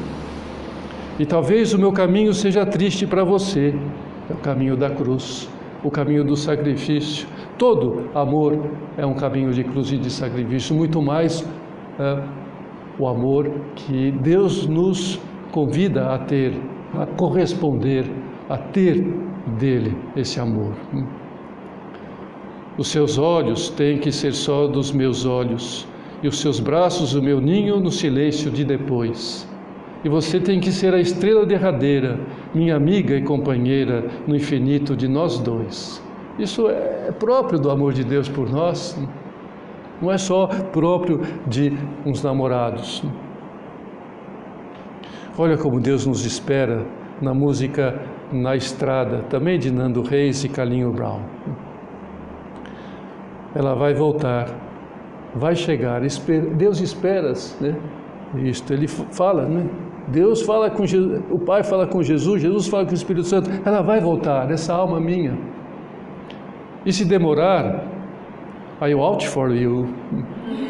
E 1.18 1.26
talvez 1.26 1.75
o 1.75 1.78
meu 1.78 1.92
caminho 1.92 2.33
seja 2.33 2.64
triste 2.64 3.06
para 3.06 3.25
você, 3.25 3.75
é 4.30 4.33
o 4.33 4.37
caminho 4.37 4.76
da 4.76 4.88
cruz, 4.88 5.49
o 5.83 5.90
caminho 5.90 6.25
do 6.25 6.37
sacrifício. 6.37 7.26
Todo 7.59 8.09
amor 8.14 8.71
é 8.97 9.04
um 9.04 9.14
caminho 9.14 9.50
de 9.50 9.64
cruz 9.64 9.90
e 9.90 9.99
de 9.99 10.11
sacrifício, 10.11 10.75
muito 10.75 11.02
mais 11.02 11.47
é, 11.99 12.23
o 12.99 13.09
amor 13.09 13.50
que 13.75 14.12
Deus 14.12 14.66
nos 14.66 15.21
convida 15.50 16.14
a 16.14 16.18
ter 16.18 16.54
a 16.99 17.07
corresponder, 17.07 18.05
a 18.49 18.57
ter 18.57 19.05
dele 19.59 19.97
esse 20.17 20.41
amor. 20.41 20.73
Os 22.79 22.88
seus 22.88 23.17
olhos 23.17 23.71
têm 23.71 23.99
que 23.99 24.12
ser 24.12 24.35
só 24.35 24.67
dos 24.67 24.93
meus 24.93 25.25
olhos, 25.25 25.88
e 26.23 26.29
os 26.29 26.41
seus 26.41 26.61
braços 26.61 27.15
o 27.15 27.23
meu 27.23 27.41
ninho 27.41 27.81
no 27.81 27.91
silêncio 27.91 28.50
de 28.50 28.65
depois. 28.65 29.49
E 30.05 30.09
você 30.09 30.38
tem 30.38 30.61
que 30.61 30.71
ser 30.71 30.95
a 30.95 31.00
estrela 31.00 31.47
derradeira, 31.47 32.21
minha 32.55 32.76
amiga 32.76 33.17
e 33.17 33.23
companheira 33.23 34.05
no 34.26 34.37
infinito 34.37 34.95
de 34.95 35.09
nós 35.09 35.38
dois. 35.38 36.03
Isso 36.38 36.69
é 36.69 37.11
próprio 37.19 37.59
do 37.59 37.71
amor 37.71 37.93
de 37.93 38.05
Deus 38.05 38.29
por 38.29 38.50
nós, 38.50 38.99
não 40.00 40.12
é 40.12 40.19
só 40.19 40.47
próprio 40.47 41.23
de 41.47 41.73
uns 42.05 42.23
namorados. 42.23 43.03
Olha 45.38 45.59
como 45.59 45.78
Deus 45.81 46.07
nos 46.07 46.25
espera 46.25 46.87
na 47.21 47.35
música 47.35 48.00
Na 48.33 48.57
Estrada, 48.57 49.23
também 49.28 49.59
de 49.59 49.71
Nando 49.71 50.02
Reis 50.02 50.43
e 50.45 50.49
Calinho 50.49 50.90
Brown. 50.93 51.21
Ela 53.55 53.75
vai 53.75 53.93
voltar, 53.93 54.49
vai 55.35 55.55
chegar, 55.55 56.00
Deus 56.56 56.80
espera, 56.80 57.32
né? 57.60 57.76
Isto, 58.37 58.73
ele 58.73 58.89
fala, 58.89 59.45
né? 59.45 59.69
Deus 60.08 60.43
fala 60.43 60.71
com 60.71 60.87
Jesus, 60.87 61.23
o 61.30 61.39
Pai 61.39 61.63
fala 61.63 61.87
com 61.87 62.02
Jesus, 62.02 62.41
Jesus 62.41 62.69
fala 62.69 62.84
com 62.84 62.93
o 62.93 62.95
Espírito 62.95 63.26
Santo, 63.26 63.50
ela 63.65 63.82
vai 63.82 64.00
voltar, 64.00 64.50
essa 64.50 64.73
alma 64.73 64.99
minha. 64.99 65.37
E 66.84 66.93
se 66.93 67.04
demorar, 67.04 67.84
I 68.80 68.93
out 68.95 69.28
for 69.28 69.50
you. 69.50 69.87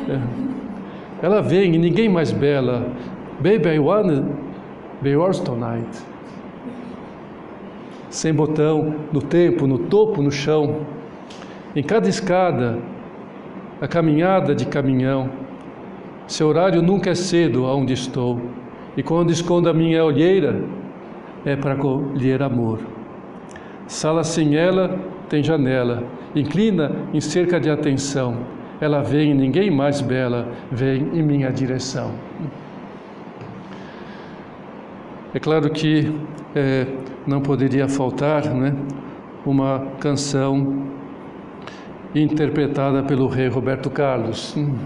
É. 0.08 1.26
Ela 1.26 1.40
vem 1.40 1.78
ninguém 1.78 2.08
mais 2.08 2.32
bela. 2.32 2.86
Baby, 3.40 3.74
I 3.74 3.78
want 3.78 4.45
Be 5.02 5.10
yours 5.10 5.40
tonight. 5.40 5.86
Sem 8.08 8.32
botão, 8.32 8.94
no 9.12 9.20
tempo, 9.20 9.66
no 9.66 9.78
topo, 9.78 10.22
no 10.22 10.30
chão. 10.30 10.86
Em 11.74 11.82
cada 11.82 12.08
escada, 12.08 12.78
a 13.80 13.86
caminhada 13.86 14.54
de 14.54 14.64
caminhão. 14.64 15.28
Seu 16.26 16.48
horário 16.48 16.80
nunca 16.80 17.10
é 17.10 17.14
cedo 17.14 17.66
aonde 17.66 17.92
estou. 17.92 18.40
E 18.96 19.02
quando 19.02 19.30
escondo 19.30 19.68
a 19.68 19.74
minha 19.74 20.02
olheira, 20.02 20.62
é 21.44 21.54
para 21.54 21.76
colher 21.76 22.42
amor. 22.42 22.80
Sala 23.86 24.24
sem 24.24 24.56
ela 24.56 24.98
tem 25.28 25.42
janela. 25.42 26.04
Inclina 26.34 26.92
em 27.12 27.20
cerca 27.20 27.60
de 27.60 27.68
atenção. 27.68 28.38
Ela 28.80 29.02
vem, 29.02 29.34
ninguém 29.34 29.70
mais 29.70 30.00
bela, 30.00 30.48
vem 30.72 31.02
em 31.12 31.22
minha 31.22 31.50
direção. 31.50 32.12
É 35.36 35.38
claro 35.38 35.68
que 35.68 36.10
é, 36.54 36.86
não 37.26 37.42
poderia 37.42 37.86
faltar 37.86 38.46
né, 38.54 38.74
uma 39.44 39.86
canção 40.00 40.86
interpretada 42.14 43.02
pelo 43.02 43.26
rei 43.26 43.46
Roberto 43.46 43.90
Carlos. 43.90 44.56
Hum. 44.56 44.76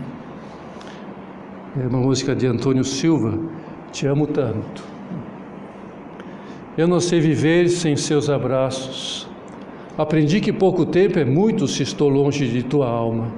É 1.80 1.86
uma 1.86 2.00
música 2.00 2.34
de 2.34 2.48
Antônio 2.48 2.82
Silva, 2.82 3.38
Te 3.92 4.08
Amo 4.08 4.26
Tanto. 4.26 4.82
Eu 6.76 6.88
não 6.88 6.98
sei 6.98 7.20
viver 7.20 7.68
sem 7.68 7.94
seus 7.94 8.28
abraços. 8.28 9.28
Aprendi 9.96 10.40
que 10.40 10.52
pouco 10.52 10.84
tempo 10.84 11.20
é 11.20 11.24
muito 11.24 11.68
se 11.68 11.84
estou 11.84 12.08
longe 12.08 12.48
de 12.48 12.64
tua 12.64 12.88
alma. 12.88 13.32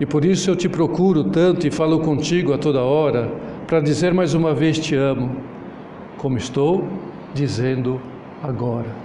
E 0.00 0.04
por 0.04 0.24
isso 0.24 0.50
eu 0.50 0.56
te 0.56 0.68
procuro 0.68 1.22
tanto 1.22 1.68
e 1.68 1.70
falo 1.70 2.00
contigo 2.00 2.52
a 2.52 2.58
toda 2.58 2.82
hora, 2.82 3.32
para 3.68 3.78
dizer 3.78 4.12
mais 4.12 4.34
uma 4.34 4.52
vez 4.52 4.76
te 4.76 4.96
amo 4.96 5.53
como 6.18 6.36
estou 6.36 6.86
dizendo 7.34 8.00
agora. 8.42 9.04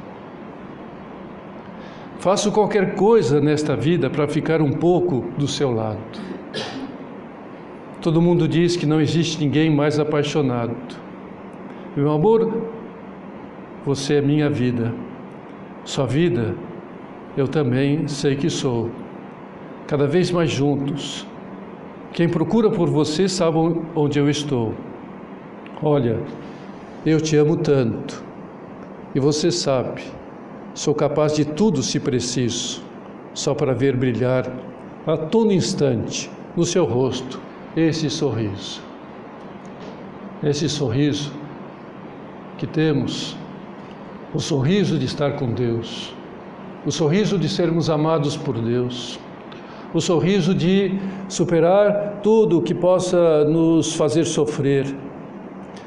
Faço 2.20 2.52
qualquer 2.52 2.96
coisa 2.96 3.40
nesta 3.40 3.76
vida 3.76 4.10
para 4.10 4.28
ficar 4.28 4.62
um 4.62 4.72
pouco 4.72 5.26
do 5.38 5.48
seu 5.48 5.72
lado. 5.72 6.00
Todo 8.02 8.22
mundo 8.22 8.48
diz 8.48 8.76
que 8.76 8.86
não 8.86 9.00
existe 9.00 9.40
ninguém 9.44 9.74
mais 9.74 10.00
apaixonado. 10.00 10.76
Meu 11.96 12.12
amor, 12.12 12.62
você 13.86 14.16
é 14.16 14.22
minha 14.22 14.50
vida. 14.50 14.94
Sua 15.86 16.06
vida, 16.06 16.56
eu 17.36 17.48
também 17.48 18.08
sei 18.08 18.36
que 18.36 18.50
sou. 18.50 18.90
Cada 19.88 20.06
vez 20.06 20.30
mais 20.30 20.52
juntos. 20.52 21.26
Quem 22.14 22.28
procura 22.28 22.70
por 22.70 22.90
você 22.90 23.30
sabe 23.30 23.58
onde 23.96 24.20
eu 24.20 24.30
estou. 24.30 24.74
Olha, 25.82 26.20
eu 27.06 27.22
te 27.22 27.36
amo 27.38 27.56
tanto. 27.56 28.22
E 29.16 29.20
você 29.20 29.52
sabe, 29.52 30.04
sou 30.74 30.94
capaz 30.94 31.36
de 31.36 31.46
tudo 31.46 31.82
se 31.82 32.00
preciso, 32.00 32.82
só 33.34 33.54
para 33.54 33.74
ver 33.74 33.96
brilhar 33.96 34.52
a 35.08 35.18
todo 35.18 35.52
instante 35.52 36.30
no 36.56 36.66
seu 36.66 36.86
rosto 36.86 37.40
esse 37.76 38.10
sorriso. 38.10 38.82
Esse 40.44 40.68
sorriso 40.70 41.32
que 42.58 42.68
temos, 42.68 43.36
o 44.34 44.40
sorriso 44.40 44.98
de 44.98 45.06
estar 45.06 45.34
com 45.34 45.54
Deus, 45.54 46.14
o 46.86 46.92
sorriso 46.92 47.38
de 47.38 47.50
sermos 47.50 47.90
amados 47.90 48.38
por 48.38 48.60
Deus, 48.60 49.20
o 49.94 50.00
sorriso 50.00 50.54
de 50.54 51.00
superar 51.28 52.20
tudo 52.22 52.62
que 52.62 52.74
possa 52.74 53.44
nos 53.46 53.96
fazer 53.96 54.26
sofrer 54.26 54.86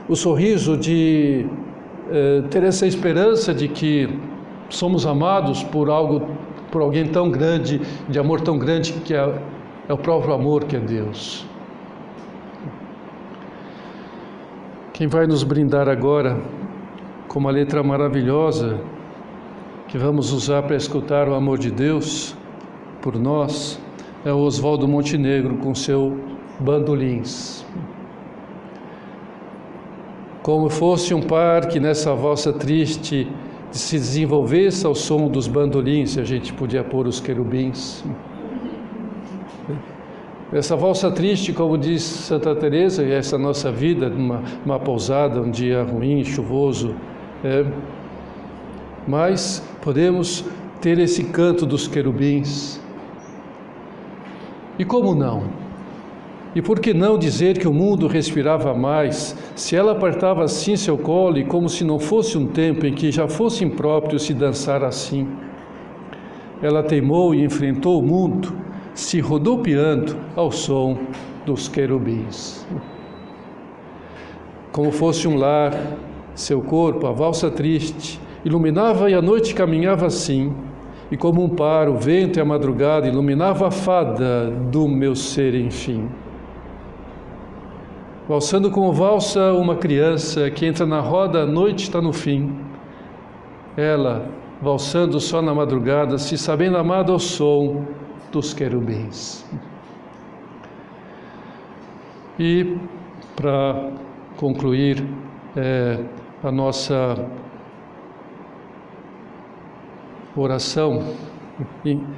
o 0.09 0.17
sorriso 0.17 0.77
de 0.77 1.47
eh, 2.11 2.43
ter 2.51 2.63
essa 2.65 2.87
esperança 2.87 3.55
de 3.55 3.69
que 3.69 4.09
somos 4.69 5.07
amados 5.07 5.63
por 5.63 5.89
algo, 5.89 6.27
por 6.71 6.83
alguém 6.83 7.07
tão 7.07 7.31
grande, 7.31 7.81
de 8.09 8.19
amor 8.19 8.41
tão 8.41 8.59
grande 8.59 8.93
que 8.93 9.15
é, 9.15 9.43
é 9.89 9.93
o 9.93 9.99
próprio 9.99 10.35
amor 10.35 10.65
que 10.65 10.77
é 10.77 10.81
Deus. 10.81 11.47
Quem 14.93 15.07
vai 15.07 15.27
nos 15.27 15.43
brindar 15.43 15.89
agora 15.89 16.39
com 17.29 17.39
uma 17.39 17.51
letra 17.51 17.83
maravilhosa 17.83 18.81
que 19.89 19.97
vamos 19.97 20.33
usar 20.33 20.63
para 20.63 20.77
escutar 20.77 21.29
o 21.29 21.35
amor 21.35 21.59
de 21.59 21.71
Deus 21.71 22.37
por 23.01 23.19
nós 23.19 23.81
é 24.25 24.33
o 24.33 24.39
Oswaldo 24.39 24.87
Montenegro 24.87 25.57
com 25.57 25.75
seu 25.75 26.19
bandolins 26.61 27.65
como 30.43 30.69
fosse 30.69 31.15
um 31.15 31.23
parque 31.23 31.79
nessa 31.79 32.15
valsa 32.15 32.53
triste 32.53 33.31
se 33.71 33.97
desenvolvesse 33.97 34.85
ao 34.85 34.95
som 34.95 35.29
dos 35.29 35.47
bandolins, 35.47 36.11
se 36.11 36.21
a 36.21 36.25
gente 36.25 36.53
podia 36.53 36.85
pôr 36.85 37.07
os 37.07 37.21
querubins. 37.21 38.05
Essa 40.53 40.77
valsa 40.77 41.11
triste, 41.11 41.53
como 41.53 41.79
diz 41.79 42.03
Santa 42.03 42.55
Teresa, 42.55 43.03
essa 43.03 43.39
nossa 43.39 43.73
vida, 43.73 44.09
uma, 44.09 44.43
uma 44.67 44.79
pousada, 44.79 45.41
um 45.41 45.51
dia 45.51 45.83
ruim, 45.83 46.23
chuvoso, 46.25 46.95
é, 47.43 47.65
mas 49.09 49.67
podemos 49.81 50.45
ter 50.81 50.99
esse 50.99 51.25
canto 51.25 51.65
dos 51.65 51.89
querubins. 51.89 52.79
E 54.79 54.85
como 54.85 55.15
não? 55.15 55.62
E 56.55 56.61
por 56.61 56.81
que 56.81 56.93
não 56.93 57.19
dizer 57.19 57.59
que 57.59 57.67
o 57.67 57.73
mundo 57.73 58.07
respirava 58.07 58.75
mais, 58.75 59.37
se 59.57 59.75
ela 59.75 59.93
apertava 59.93 60.45
assim 60.45 60.77
seu 60.77 60.99
colo 60.99 61.39
e 61.39 61.45
como 61.45 61.69
se 61.69 61.83
não 61.83 61.99
fosse 61.99 62.37
um 62.37 62.47
tempo 62.47 62.85
em 62.85 62.93
que 62.93 63.11
já 63.11 63.27
fosse 63.27 63.65
impróprio 63.65 64.19
se 64.19 64.35
dançar 64.35 64.85
assim? 64.85 65.27
Ela 66.61 66.83
teimou 66.83 67.35
e 67.35 67.43
enfrentou 67.43 67.99
o 67.99 68.03
mundo, 68.03 68.53
se 68.95 69.19
rodopiando 69.19 70.15
ao 70.37 70.53
som 70.53 70.99
dos 71.47 71.69
querubins. 71.69 72.67
Como 74.71 74.93
fosse 74.93 75.27
um 75.27 75.37
lar, 75.37 75.73
seu 76.35 76.61
corpo, 76.61 77.07
a 77.07 77.13
valsa 77.13 77.51
triste, 77.51 78.21
iluminava 78.45 79.11
e 79.11 79.15
a 79.15 79.23
noite 79.23 79.55
caminhava 79.55 80.07
assim, 80.07 80.53
e 81.11 81.17
como 81.17 81.43
um 81.43 81.49
par, 81.49 81.89
o 81.89 81.97
vento 81.97 82.39
e 82.39 82.41
a 82.41 82.45
madrugada 82.45 83.09
iluminava 83.09 83.69
a 83.69 83.71
fada 83.71 84.51
do 84.71 84.87
meu 84.87 85.15
ser, 85.15 85.55
enfim. 85.55 86.09
Valsando 88.29 88.71
como 88.71 88.93
valsa 88.93 89.53
uma 89.53 89.75
criança 89.75 90.49
que 90.49 90.65
entra 90.65 90.87
na 90.87 91.01
roda, 91.01 91.43
a 91.43 91.47
noite 91.47 91.83
está 91.83 92.01
no 92.01 92.13
fim. 92.13 92.57
Ela, 93.77 94.29
valsando 94.61 95.19
só 95.19 95.43
na 95.43 95.53
madrugada, 95.53 96.17
se 96.19 96.39
sabendo 96.39 96.79
amada 96.79 97.11
ao 97.11 97.19
som 97.19 97.85
dos 98.31 98.55
querubins. 98.55 99.45
E 102.39 102.77
para 103.35 103.91
concluir 104.37 105.05
é, 105.57 105.99
a 106.45 106.53
nossa 106.53 107.29
oração, 110.37 111.03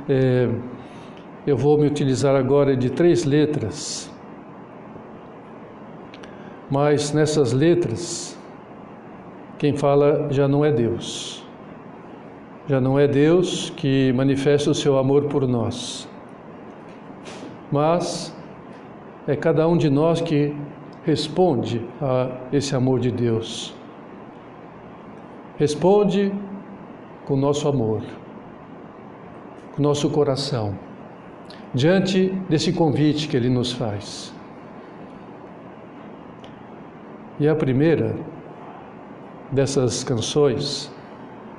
é, 0.06 0.50
eu 1.46 1.56
vou 1.56 1.78
me 1.78 1.86
utilizar 1.86 2.36
agora 2.36 2.76
de 2.76 2.90
três 2.90 3.24
letras 3.24 4.13
mas 6.74 7.12
nessas 7.12 7.52
letras, 7.52 8.36
quem 9.58 9.76
fala 9.76 10.26
já 10.32 10.48
não 10.48 10.64
é 10.64 10.72
Deus. 10.72 11.46
Já 12.66 12.80
não 12.80 12.98
é 12.98 13.06
Deus 13.06 13.70
que 13.76 14.12
manifesta 14.12 14.72
o 14.72 14.74
seu 14.74 14.98
amor 14.98 15.26
por 15.26 15.46
nós. 15.46 16.08
Mas 17.70 18.36
é 19.24 19.36
cada 19.36 19.68
um 19.68 19.76
de 19.76 19.88
nós 19.88 20.20
que 20.20 20.52
responde 21.04 21.80
a 22.02 22.38
esse 22.52 22.74
amor 22.74 22.98
de 22.98 23.12
Deus. 23.12 23.72
Responde 25.56 26.32
com 27.24 27.34
o 27.34 27.36
nosso 27.36 27.68
amor, 27.68 28.02
com 29.76 29.78
o 29.78 29.82
nosso 29.82 30.10
coração, 30.10 30.76
diante 31.72 32.30
desse 32.48 32.72
convite 32.72 33.28
que 33.28 33.36
Ele 33.36 33.48
nos 33.48 33.70
faz. 33.70 34.33
E 37.44 37.48
a 37.48 37.54
primeira 37.54 38.16
dessas 39.52 40.02
canções 40.02 40.90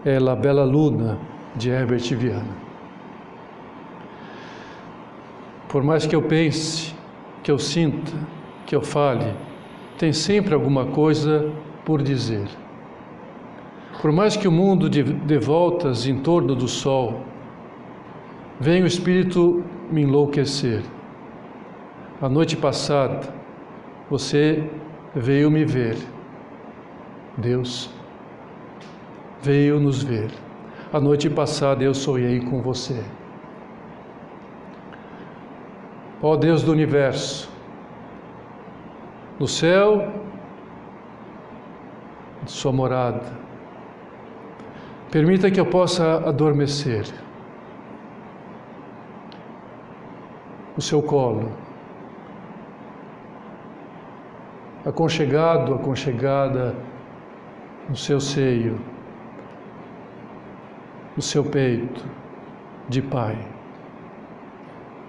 é 0.03 0.17
La 0.19 0.35
Bela 0.35 0.63
Luna, 0.63 1.19
de 1.55 1.69
Herbert 1.69 2.01
Viana. 2.17 2.57
Por 5.69 5.83
mais 5.83 6.07
que 6.07 6.15
eu 6.15 6.23
pense, 6.23 6.95
que 7.43 7.51
eu 7.51 7.59
sinta, 7.59 8.11
que 8.65 8.75
eu 8.75 8.81
fale, 8.81 9.31
tem 9.95 10.11
sempre 10.11 10.55
alguma 10.55 10.87
coisa 10.87 11.51
por 11.85 12.01
dizer. 12.01 12.47
Por 14.01 14.11
mais 14.11 14.35
que 14.35 14.47
o 14.47 14.51
mundo 14.51 14.89
dê 14.89 15.37
voltas 15.37 16.07
em 16.07 16.17
torno 16.17 16.55
do 16.55 16.67
sol, 16.67 17.21
vem 18.59 18.81
o 18.81 18.87
Espírito 18.87 19.63
me 19.91 20.01
enlouquecer. 20.01 20.81
A 22.19 22.27
noite 22.27 22.57
passada, 22.57 23.31
você 24.09 24.67
veio 25.15 25.49
me 25.49 25.63
ver. 25.63 25.97
Deus 27.37 27.89
veio 29.41 29.79
nos 29.79 30.03
ver. 30.03 30.29
A 30.91 30.99
noite 30.99 31.29
passada 31.29 31.83
eu 31.83 31.93
sonhei 31.93 32.39
com 32.39 32.61
você. 32.61 33.03
Ó 36.21 36.35
Deus 36.35 36.63
do 36.63 36.71
universo, 36.71 37.49
no 39.39 39.47
céu, 39.47 40.11
de 42.43 42.51
Sua 42.51 42.71
morada, 42.71 43.21
permita 45.11 45.51
que 45.51 45.59
eu 45.59 45.65
possa 45.65 46.17
adormecer 46.27 47.05
no 50.75 50.81
seu 50.81 51.01
colo 51.01 51.64
aconchegado, 54.85 55.73
aconchegada 55.73 56.75
no 57.89 57.95
seu 57.95 58.19
seio, 58.19 58.79
no 61.15 61.21
seu 61.21 61.43
peito 61.43 62.05
de 62.87 63.01
Pai. 63.01 63.37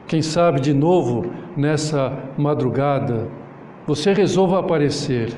Quem 0.07 0.23
sabe 0.23 0.61
de 0.61 0.73
novo 0.73 1.31
nessa 1.57 2.17
madrugada 2.39 3.29
você 3.87 4.13
resolva 4.13 4.61
aparecer. 4.61 5.33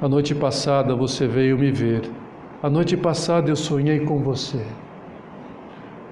A 0.00 0.08
noite 0.08 0.34
passada 0.34 0.94
você 0.94 1.26
veio 1.26 1.56
me 1.56 1.70
ver. 1.70 2.10
A 2.62 2.68
noite 2.68 2.96
passada 2.96 3.50
eu 3.50 3.56
sonhei 3.56 4.00
com 4.00 4.18
você. 4.18 4.64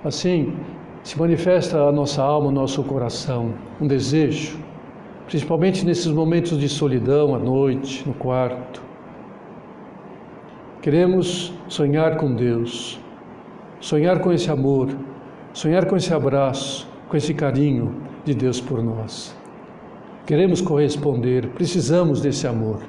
Assim 0.05 0.57
se 1.03 1.19
manifesta 1.19 1.83
a 1.83 1.91
nossa 1.91 2.23
alma, 2.23 2.49
o 2.49 2.53
nosso 2.53 2.83
coração, 2.85 3.55
um 3.81 3.87
desejo 3.87 4.62
principalmente 5.33 5.87
nesses 5.87 6.09
momentos 6.09 6.59
de 6.59 6.69
solidão 6.69 7.35
à 7.35 7.39
noite, 7.39 8.07
no 8.07 8.13
quarto. 8.13 8.83
Queremos 10.83 11.55
sonhar 11.69 12.19
com 12.19 12.35
Deus, 12.35 13.01
sonhar 13.81 14.21
com 14.21 14.31
esse 14.31 14.51
amor, 14.51 14.95
sonhar 15.55 15.87
com 15.87 15.97
esse 15.97 16.13
abraço, 16.13 16.87
com 17.09 17.17
esse 17.17 17.33
carinho 17.33 17.95
de 18.27 18.35
Deus 18.35 18.61
por 18.61 18.83
nós. 18.83 19.35
Queremos 20.27 20.61
corresponder, 20.61 21.49
precisamos 21.49 22.21
desse 22.21 22.47
amor. 22.47 22.81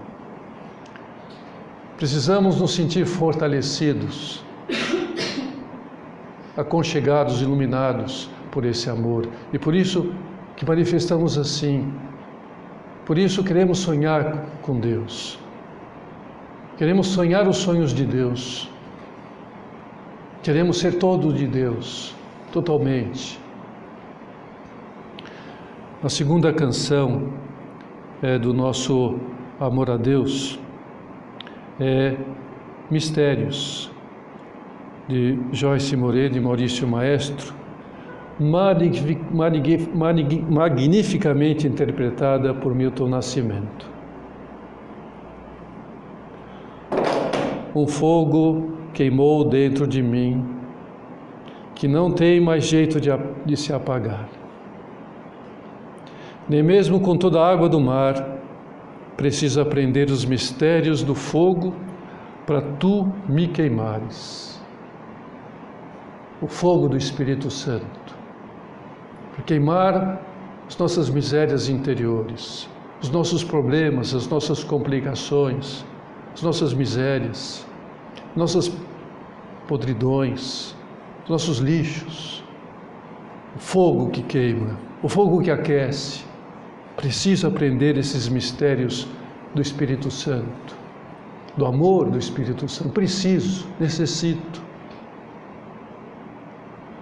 Precisamos 1.95 2.59
nos 2.59 2.75
sentir 2.75 3.05
fortalecidos, 3.05 4.43
aconchegados, 6.57 7.41
iluminados 7.41 8.29
por 8.51 8.65
esse 8.65 8.89
amor. 8.89 9.29
E 9.53 9.57
por 9.57 9.73
isso 9.73 10.11
que 10.57 10.65
manifestamos 10.65 11.37
assim 11.37 11.89
por 13.05 13.17
isso 13.17 13.43
queremos 13.43 13.79
sonhar 13.79 14.45
com 14.61 14.79
Deus. 14.79 15.39
Queremos 16.77 17.07
sonhar 17.07 17.47
os 17.47 17.57
sonhos 17.57 17.93
de 17.93 18.05
Deus. 18.05 18.69
Queremos 20.41 20.79
ser 20.79 20.97
todo 20.97 21.33
de 21.33 21.47
Deus, 21.47 22.15
totalmente. 22.51 23.39
A 26.03 26.09
segunda 26.09 26.51
canção 26.51 27.31
é 28.21 28.37
do 28.37 28.53
nosso 28.53 29.19
amor 29.59 29.89
a 29.89 29.97
Deus 29.97 30.59
é 31.79 32.15
Mistérios, 32.89 33.91
de 35.07 35.39
Joyce 35.51 35.95
Moreira 35.95 36.37
e 36.37 36.39
Maurício 36.39 36.87
Maestro 36.87 37.53
magnificamente 40.49 41.67
interpretada 41.67 42.53
por 42.53 42.75
Milton 42.75 43.07
Nascimento. 43.09 43.91
Um 47.75 47.87
fogo 47.87 48.73
queimou 48.93 49.43
dentro 49.43 49.87
de 49.87 50.03
mim 50.03 50.45
que 51.73 51.87
não 51.87 52.11
tem 52.11 52.39
mais 52.39 52.65
jeito 52.65 53.01
de, 53.01 53.09
de 53.45 53.57
se 53.57 53.73
apagar. 53.73 54.29
Nem 56.47 56.61
mesmo 56.61 56.99
com 56.99 57.17
toda 57.17 57.39
a 57.39 57.49
água 57.49 57.67
do 57.67 57.79
mar, 57.79 58.37
preciso 59.17 59.61
aprender 59.61 60.09
os 60.09 60.25
mistérios 60.25 61.01
do 61.01 61.15
fogo 61.15 61.73
para 62.45 62.61
tu 62.61 63.11
me 63.27 63.47
queimares. 63.47 64.61
O 66.41 66.47
fogo 66.47 66.89
do 66.89 66.97
Espírito 66.97 67.49
Santo 67.49 68.12
para 69.33 69.43
queimar 69.43 70.21
as 70.67 70.77
nossas 70.77 71.09
misérias 71.09 71.67
interiores, 71.67 72.69
os 73.01 73.09
nossos 73.09 73.43
problemas, 73.43 74.13
as 74.13 74.27
nossas 74.27 74.63
complicações, 74.63 75.83
as 76.33 76.41
nossas 76.41 76.73
misérias, 76.73 77.65
nossas 78.35 78.71
podridões, 79.67 80.75
nossos 81.27 81.57
lixos. 81.57 82.43
o 83.55 83.59
fogo 83.59 84.09
que 84.09 84.23
queima, 84.23 84.77
o 85.01 85.09
fogo 85.09 85.41
que 85.41 85.51
aquece. 85.51 86.23
Preciso 86.95 87.47
aprender 87.47 87.97
esses 87.97 88.27
mistérios 88.29 89.07
do 89.53 89.61
Espírito 89.61 90.09
Santo, 90.09 90.75
do 91.57 91.65
amor 91.65 92.09
do 92.09 92.17
Espírito 92.17 92.67
Santo. 92.67 92.89
Preciso, 92.91 93.67
necessito. 93.79 94.61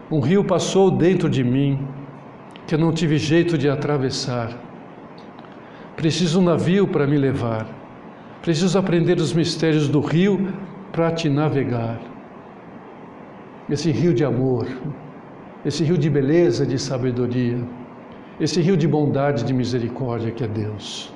Um 0.10 0.20
rio 0.20 0.44
passou 0.44 0.91
dentro 0.91 1.30
de 1.30 1.44
mim 1.44 1.88
que 2.71 2.75
eu 2.75 2.79
não 2.79 2.93
tive 2.93 3.17
jeito 3.17 3.57
de 3.57 3.67
atravessar. 3.67 4.49
Preciso 5.97 6.39
um 6.39 6.43
navio 6.45 6.88
para 6.88 7.05
me 7.05 7.17
levar. 7.17 7.67
Preciso 8.41 8.79
aprender 8.79 9.17
os 9.17 9.34
mistérios 9.34 9.89
do 9.89 9.99
rio 9.99 10.53
para 10.89 11.12
te 11.12 11.27
navegar. 11.27 11.99
Esse 13.69 13.91
rio 13.91 14.13
de 14.13 14.23
amor, 14.23 14.69
esse 15.65 15.84
rio 15.84 15.97
de 15.97 16.10
beleza, 16.10 16.65
de 16.65 16.79
sabedoria, 16.79 17.60
esse 18.39 18.62
rio 18.62 18.77
de 18.77 18.88
bondade, 18.88 19.43
de 19.43 19.53
misericórdia 19.53 20.31
que 20.31 20.45
é 20.45 20.47
Deus. 20.47 21.13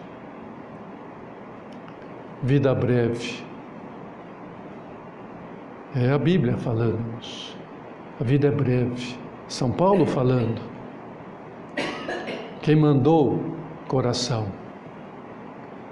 Vida 2.43 2.75
breve. 2.75 3.45
É 5.95 6.11
a 6.11 6.17
Bíblia 6.17 6.57
falando-nos. 6.57 7.55
A 8.19 8.25
vida 8.25 8.49
é 8.49 8.51
breve. 8.51 9.15
São 9.47 9.71
Paulo 9.71 10.05
falando. 10.05 10.74
Quem 12.65 12.75
mandou 12.75 13.39
coração. 13.87 14.47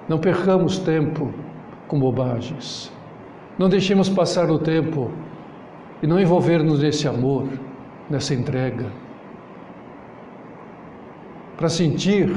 Não 0.10 0.18
percamos 0.18 0.80
tempo 0.80 1.32
com 1.88 2.00
bobagens. 2.00 2.92
Não 3.60 3.70
deixemos 3.70 4.10
passar 4.10 4.50
o 4.50 4.58
tempo 4.58 5.12
e 6.02 6.08
não 6.08 6.20
envolver-nos 6.20 6.82
nesse 6.82 7.08
amor, 7.08 7.48
nessa 8.10 8.34
entrega. 8.34 8.92
Para 11.58 11.70
sentir 11.70 12.28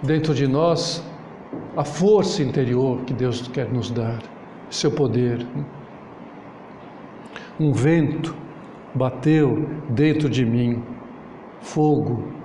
dentro 0.00 0.32
de 0.32 0.46
nós 0.46 1.04
a 1.76 1.82
força 1.82 2.44
interior 2.44 3.00
que 3.00 3.12
Deus 3.12 3.48
quer 3.48 3.68
nos 3.72 3.90
dar, 3.90 4.22
seu 4.70 4.92
poder. 4.92 5.44
Um 7.58 7.72
vento 7.72 8.36
bateu 8.94 9.68
dentro 9.90 10.30
de 10.30 10.46
mim, 10.46 10.80
fogo, 11.60 12.40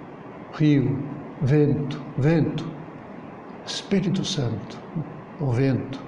rio, 0.57 0.97
vento, 1.41 2.01
vento, 2.17 2.65
Espírito 3.65 4.25
Santo, 4.25 4.77
o 5.39 5.51
vento, 5.51 5.99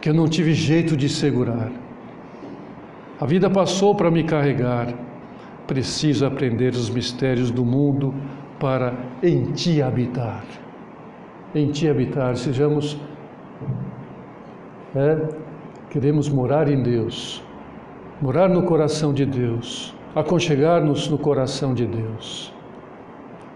que 0.00 0.08
eu 0.08 0.14
não 0.14 0.28
tive 0.28 0.52
jeito 0.52 0.96
de 0.96 1.08
segurar. 1.08 1.70
A 3.20 3.24
vida 3.24 3.48
passou 3.48 3.94
para 3.94 4.10
me 4.10 4.24
carregar. 4.24 4.92
Preciso 5.66 6.26
aprender 6.26 6.72
os 6.72 6.90
mistérios 6.90 7.50
do 7.50 7.64
mundo 7.64 8.12
para 8.58 8.94
em 9.22 9.52
ti 9.52 9.80
habitar. 9.80 10.44
Em 11.54 11.70
ti 11.70 11.88
habitar, 11.88 12.36
sejamos. 12.36 12.98
É, 14.94 15.28
queremos 15.88 16.28
morar 16.28 16.68
em 16.68 16.82
Deus, 16.82 17.42
morar 18.20 18.48
no 18.48 18.64
coração 18.64 19.14
de 19.14 19.24
Deus, 19.24 19.94
aconchegar-nos 20.14 21.08
no 21.08 21.16
coração 21.16 21.72
de 21.72 21.86
Deus, 21.86 22.51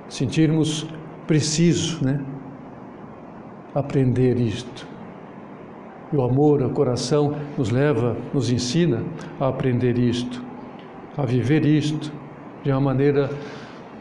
sentirmos 0.09 0.87
preciso, 1.27 2.05
né? 2.05 2.21
Aprender 3.75 4.39
isto. 4.39 4.87
E 6.13 6.17
o 6.17 6.23
amor, 6.23 6.63
o 6.63 6.71
coração 6.71 7.35
nos 7.59 7.71
leva, 7.71 8.17
nos 8.33 8.51
ensina 8.51 9.03
a 9.41 9.49
aprender 9.49 9.99
isto, 9.99 10.43
a 11.17 11.27
viver 11.27 11.67
isto 11.67 12.13
de 12.63 12.71
uma 12.71 12.81
maneira 12.81 13.29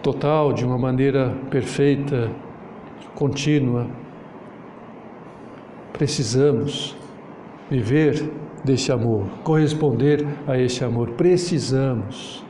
total, 0.03 0.53
de 0.53 0.63
uma 0.63 0.77
maneira 0.77 1.35
perfeita, 1.49 2.29
contínua. 3.15 3.87
Precisamos 5.91 6.95
viver 7.69 8.29
desse 8.63 8.91
amor, 8.91 9.25
corresponder 9.43 10.25
a 10.47 10.59
esse 10.59 10.83
amor. 10.83 11.11
Precisamos. 11.11 12.44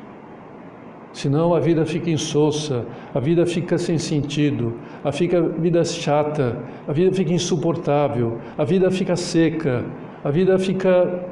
Senão 1.16 1.54
a 1.54 1.62
vida 1.62 1.86
fica 1.86 2.10
insossa, 2.10 2.86
a 3.14 3.22
vida 3.22 3.46
fica 3.46 3.78
sem 3.78 3.98
sentido, 3.98 4.74
a, 5.02 5.14
fica, 5.14 5.42
vida 5.42 5.82
chata, 5.86 6.62
a 6.86 6.92
vida 6.92 7.10
fica 7.16 7.32
insuportável, 7.32 8.38
a 8.58 8.66
vida 8.66 8.92
fica 8.92 9.16
seca, 9.16 9.86
a 10.22 10.30
vida 10.30 10.60
fica 10.60 11.26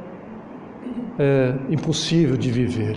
é, 1.20 1.56
impossível 1.70 2.38
de 2.38 2.50
viver. 2.50 2.96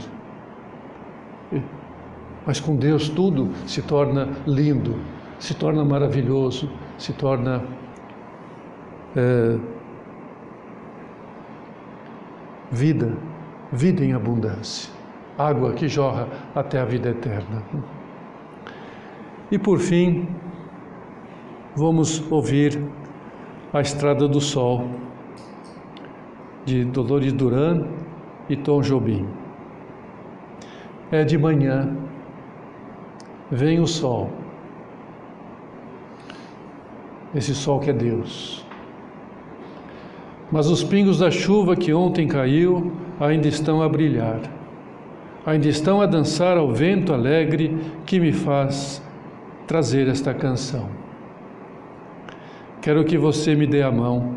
Mas 2.46 2.60
com 2.60 2.76
Deus 2.76 3.08
tudo 3.08 3.50
se 3.66 3.82
torna 3.82 4.28
lindo, 4.46 4.94
se 5.40 5.54
torna 5.54 5.84
maravilhoso, 5.84 6.70
se 6.96 7.12
torna 7.12 7.64
é, 9.16 9.58
vida, 12.70 13.12
vida 13.72 14.04
em 14.04 14.12
abundância, 14.12 14.95
água 15.38 15.72
que 15.72 15.88
jorra 15.88 16.28
até 16.54 16.80
a 16.80 16.84
vida 16.84 17.10
eterna. 17.10 17.62
E 19.50 19.58
por 19.58 19.78
fim, 19.78 20.28
vamos 21.74 22.24
ouvir 22.30 22.82
a 23.72 23.80
Estrada 23.80 24.26
do 24.26 24.40
Sol, 24.40 24.88
de 26.64 26.84
Dolores 26.84 27.32
Duran 27.32 27.86
e 28.48 28.56
Tom 28.56 28.80
Jobim. 28.80 29.26
É 31.10 31.22
de 31.22 31.38
manhã, 31.38 31.96
vem 33.50 33.78
o 33.78 33.86
sol, 33.86 34.28
esse 37.32 37.54
sol 37.54 37.78
que 37.78 37.90
é 37.90 37.92
Deus. 37.92 38.66
Mas 40.50 40.68
os 40.68 40.82
pingos 40.82 41.18
da 41.18 41.30
chuva 41.30 41.76
que 41.76 41.92
ontem 41.92 42.26
caiu 42.26 42.92
ainda 43.20 43.46
estão 43.46 43.82
a 43.82 43.88
brilhar, 43.88 44.40
ainda 45.46 45.68
estão 45.68 46.00
a 46.00 46.06
dançar 46.06 46.58
ao 46.58 46.72
vento 46.72 47.14
alegre 47.14 47.74
que 48.04 48.18
me 48.18 48.32
faz 48.32 49.02
trazer 49.66 50.08
esta 50.08 50.34
canção. 50.34 50.88
Quero 52.82 53.04
que 53.04 53.16
você 53.16 53.54
me 53.54 53.66
dê 53.66 53.82
a 53.82 53.90
mão. 53.90 54.34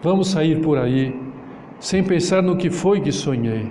Vamos 0.00 0.28
sair 0.28 0.60
por 0.62 0.78
aí 0.78 1.20
sem 1.80 2.02
pensar 2.02 2.42
no 2.42 2.56
que 2.56 2.70
foi 2.70 3.00
que 3.00 3.12
sonhei, 3.12 3.70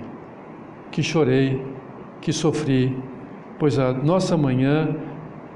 que 0.92 1.02
chorei, 1.02 1.60
que 2.20 2.32
sofri, 2.32 2.96
pois 3.58 3.78
a 3.78 3.92
nossa 3.92 4.36
manhã 4.36 4.94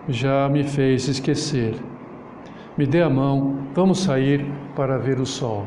já 0.08 0.48
me 0.48 0.64
fez 0.64 1.06
esquecer 1.06 1.74
me 2.80 2.86
dê 2.86 3.02
a 3.02 3.10
mão, 3.10 3.58
vamos 3.74 4.00
sair 4.00 4.46
para 4.74 4.96
ver 4.96 5.20
o 5.20 5.26
sol. 5.26 5.66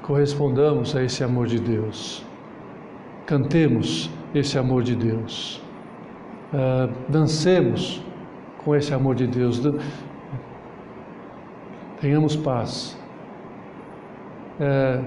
Correspondamos 0.00 0.96
a 0.96 1.04
esse 1.04 1.22
amor 1.22 1.46
de 1.46 1.58
Deus. 1.58 2.24
Cantemos 3.28 4.10
esse 4.34 4.56
amor 4.56 4.82
de 4.82 4.96
Deus. 4.96 5.62
Uh, 6.50 6.90
dancemos 7.10 8.02
com 8.64 8.74
esse 8.74 8.94
amor 8.94 9.14
de 9.14 9.26
Deus. 9.26 9.60
Tenhamos 12.00 12.34
paz. 12.36 12.98
Uh, 14.58 15.04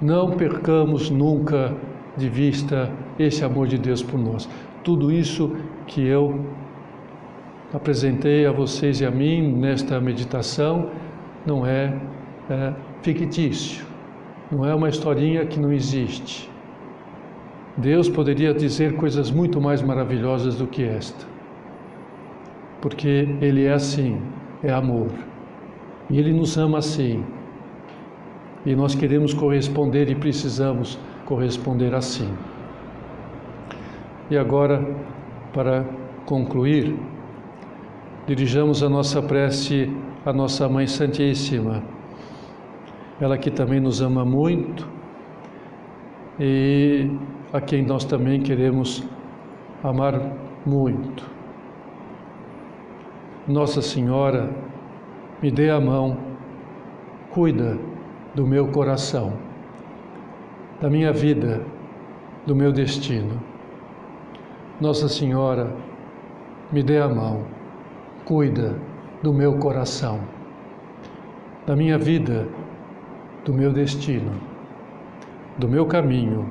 não 0.00 0.30
percamos 0.36 1.10
nunca 1.10 1.74
de 2.16 2.28
vista 2.28 2.88
esse 3.18 3.44
amor 3.44 3.66
de 3.66 3.78
Deus 3.78 4.00
por 4.00 4.16
nós. 4.16 4.48
Tudo 4.84 5.10
isso 5.10 5.56
que 5.88 6.06
eu 6.06 6.46
apresentei 7.74 8.46
a 8.46 8.52
vocês 8.52 9.00
e 9.00 9.04
a 9.04 9.10
mim 9.10 9.42
nesta 9.42 10.00
meditação 10.00 10.88
não 11.44 11.66
é, 11.66 12.00
é 12.48 12.72
fictício, 13.02 13.84
não 14.52 14.64
é 14.64 14.72
uma 14.72 14.88
historinha 14.88 15.44
que 15.44 15.58
não 15.58 15.72
existe. 15.72 16.54
Deus 17.78 18.08
poderia 18.08 18.54
dizer 18.54 18.96
coisas 18.96 19.30
muito 19.30 19.60
mais 19.60 19.82
maravilhosas 19.82 20.56
do 20.56 20.66
que 20.66 20.82
esta, 20.82 21.26
porque 22.80 23.28
Ele 23.40 23.66
é 23.66 23.72
assim, 23.72 24.18
é 24.62 24.72
amor, 24.72 25.10
e 26.08 26.18
Ele 26.18 26.32
nos 26.32 26.56
ama 26.56 26.78
assim, 26.78 27.22
e 28.64 28.74
nós 28.74 28.94
queremos 28.94 29.34
corresponder 29.34 30.10
e 30.10 30.14
precisamos 30.14 30.98
corresponder 31.26 31.94
assim. 31.94 32.32
E 34.30 34.38
agora, 34.38 34.82
para 35.52 35.84
concluir, 36.24 36.98
dirijamos 38.26 38.82
a 38.82 38.88
nossa 38.88 39.22
prece 39.22 39.92
à 40.24 40.32
nossa 40.32 40.66
Mãe 40.66 40.86
Santíssima, 40.86 41.82
ela 43.20 43.36
que 43.36 43.50
também 43.50 43.80
nos 43.80 44.00
ama 44.00 44.24
muito 44.24 44.88
e 46.40 47.08
a 47.52 47.60
quem 47.60 47.82
nós 47.82 48.04
também 48.04 48.40
queremos 48.40 49.04
amar 49.82 50.20
muito. 50.64 51.24
Nossa 53.46 53.80
Senhora, 53.80 54.50
me 55.40 55.50
dê 55.50 55.70
a 55.70 55.80
mão, 55.80 56.16
cuida 57.30 57.78
do 58.34 58.46
meu 58.46 58.68
coração, 58.68 59.34
da 60.80 60.90
minha 60.90 61.12
vida, 61.12 61.62
do 62.46 62.54
meu 62.54 62.72
destino. 62.72 63.40
Nossa 64.80 65.08
Senhora, 65.08 65.72
me 66.72 66.82
dê 66.82 66.98
a 66.98 67.08
mão, 67.08 67.46
cuida 68.24 68.76
do 69.22 69.32
meu 69.32 69.56
coração, 69.58 70.20
da 71.66 71.76
minha 71.76 71.96
vida, 71.96 72.48
do 73.44 73.54
meu 73.54 73.72
destino, 73.72 74.32
do 75.56 75.68
meu 75.68 75.86
caminho, 75.86 76.50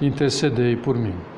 intercedei 0.00 0.76
por 0.76 0.96
mim. 0.98 1.29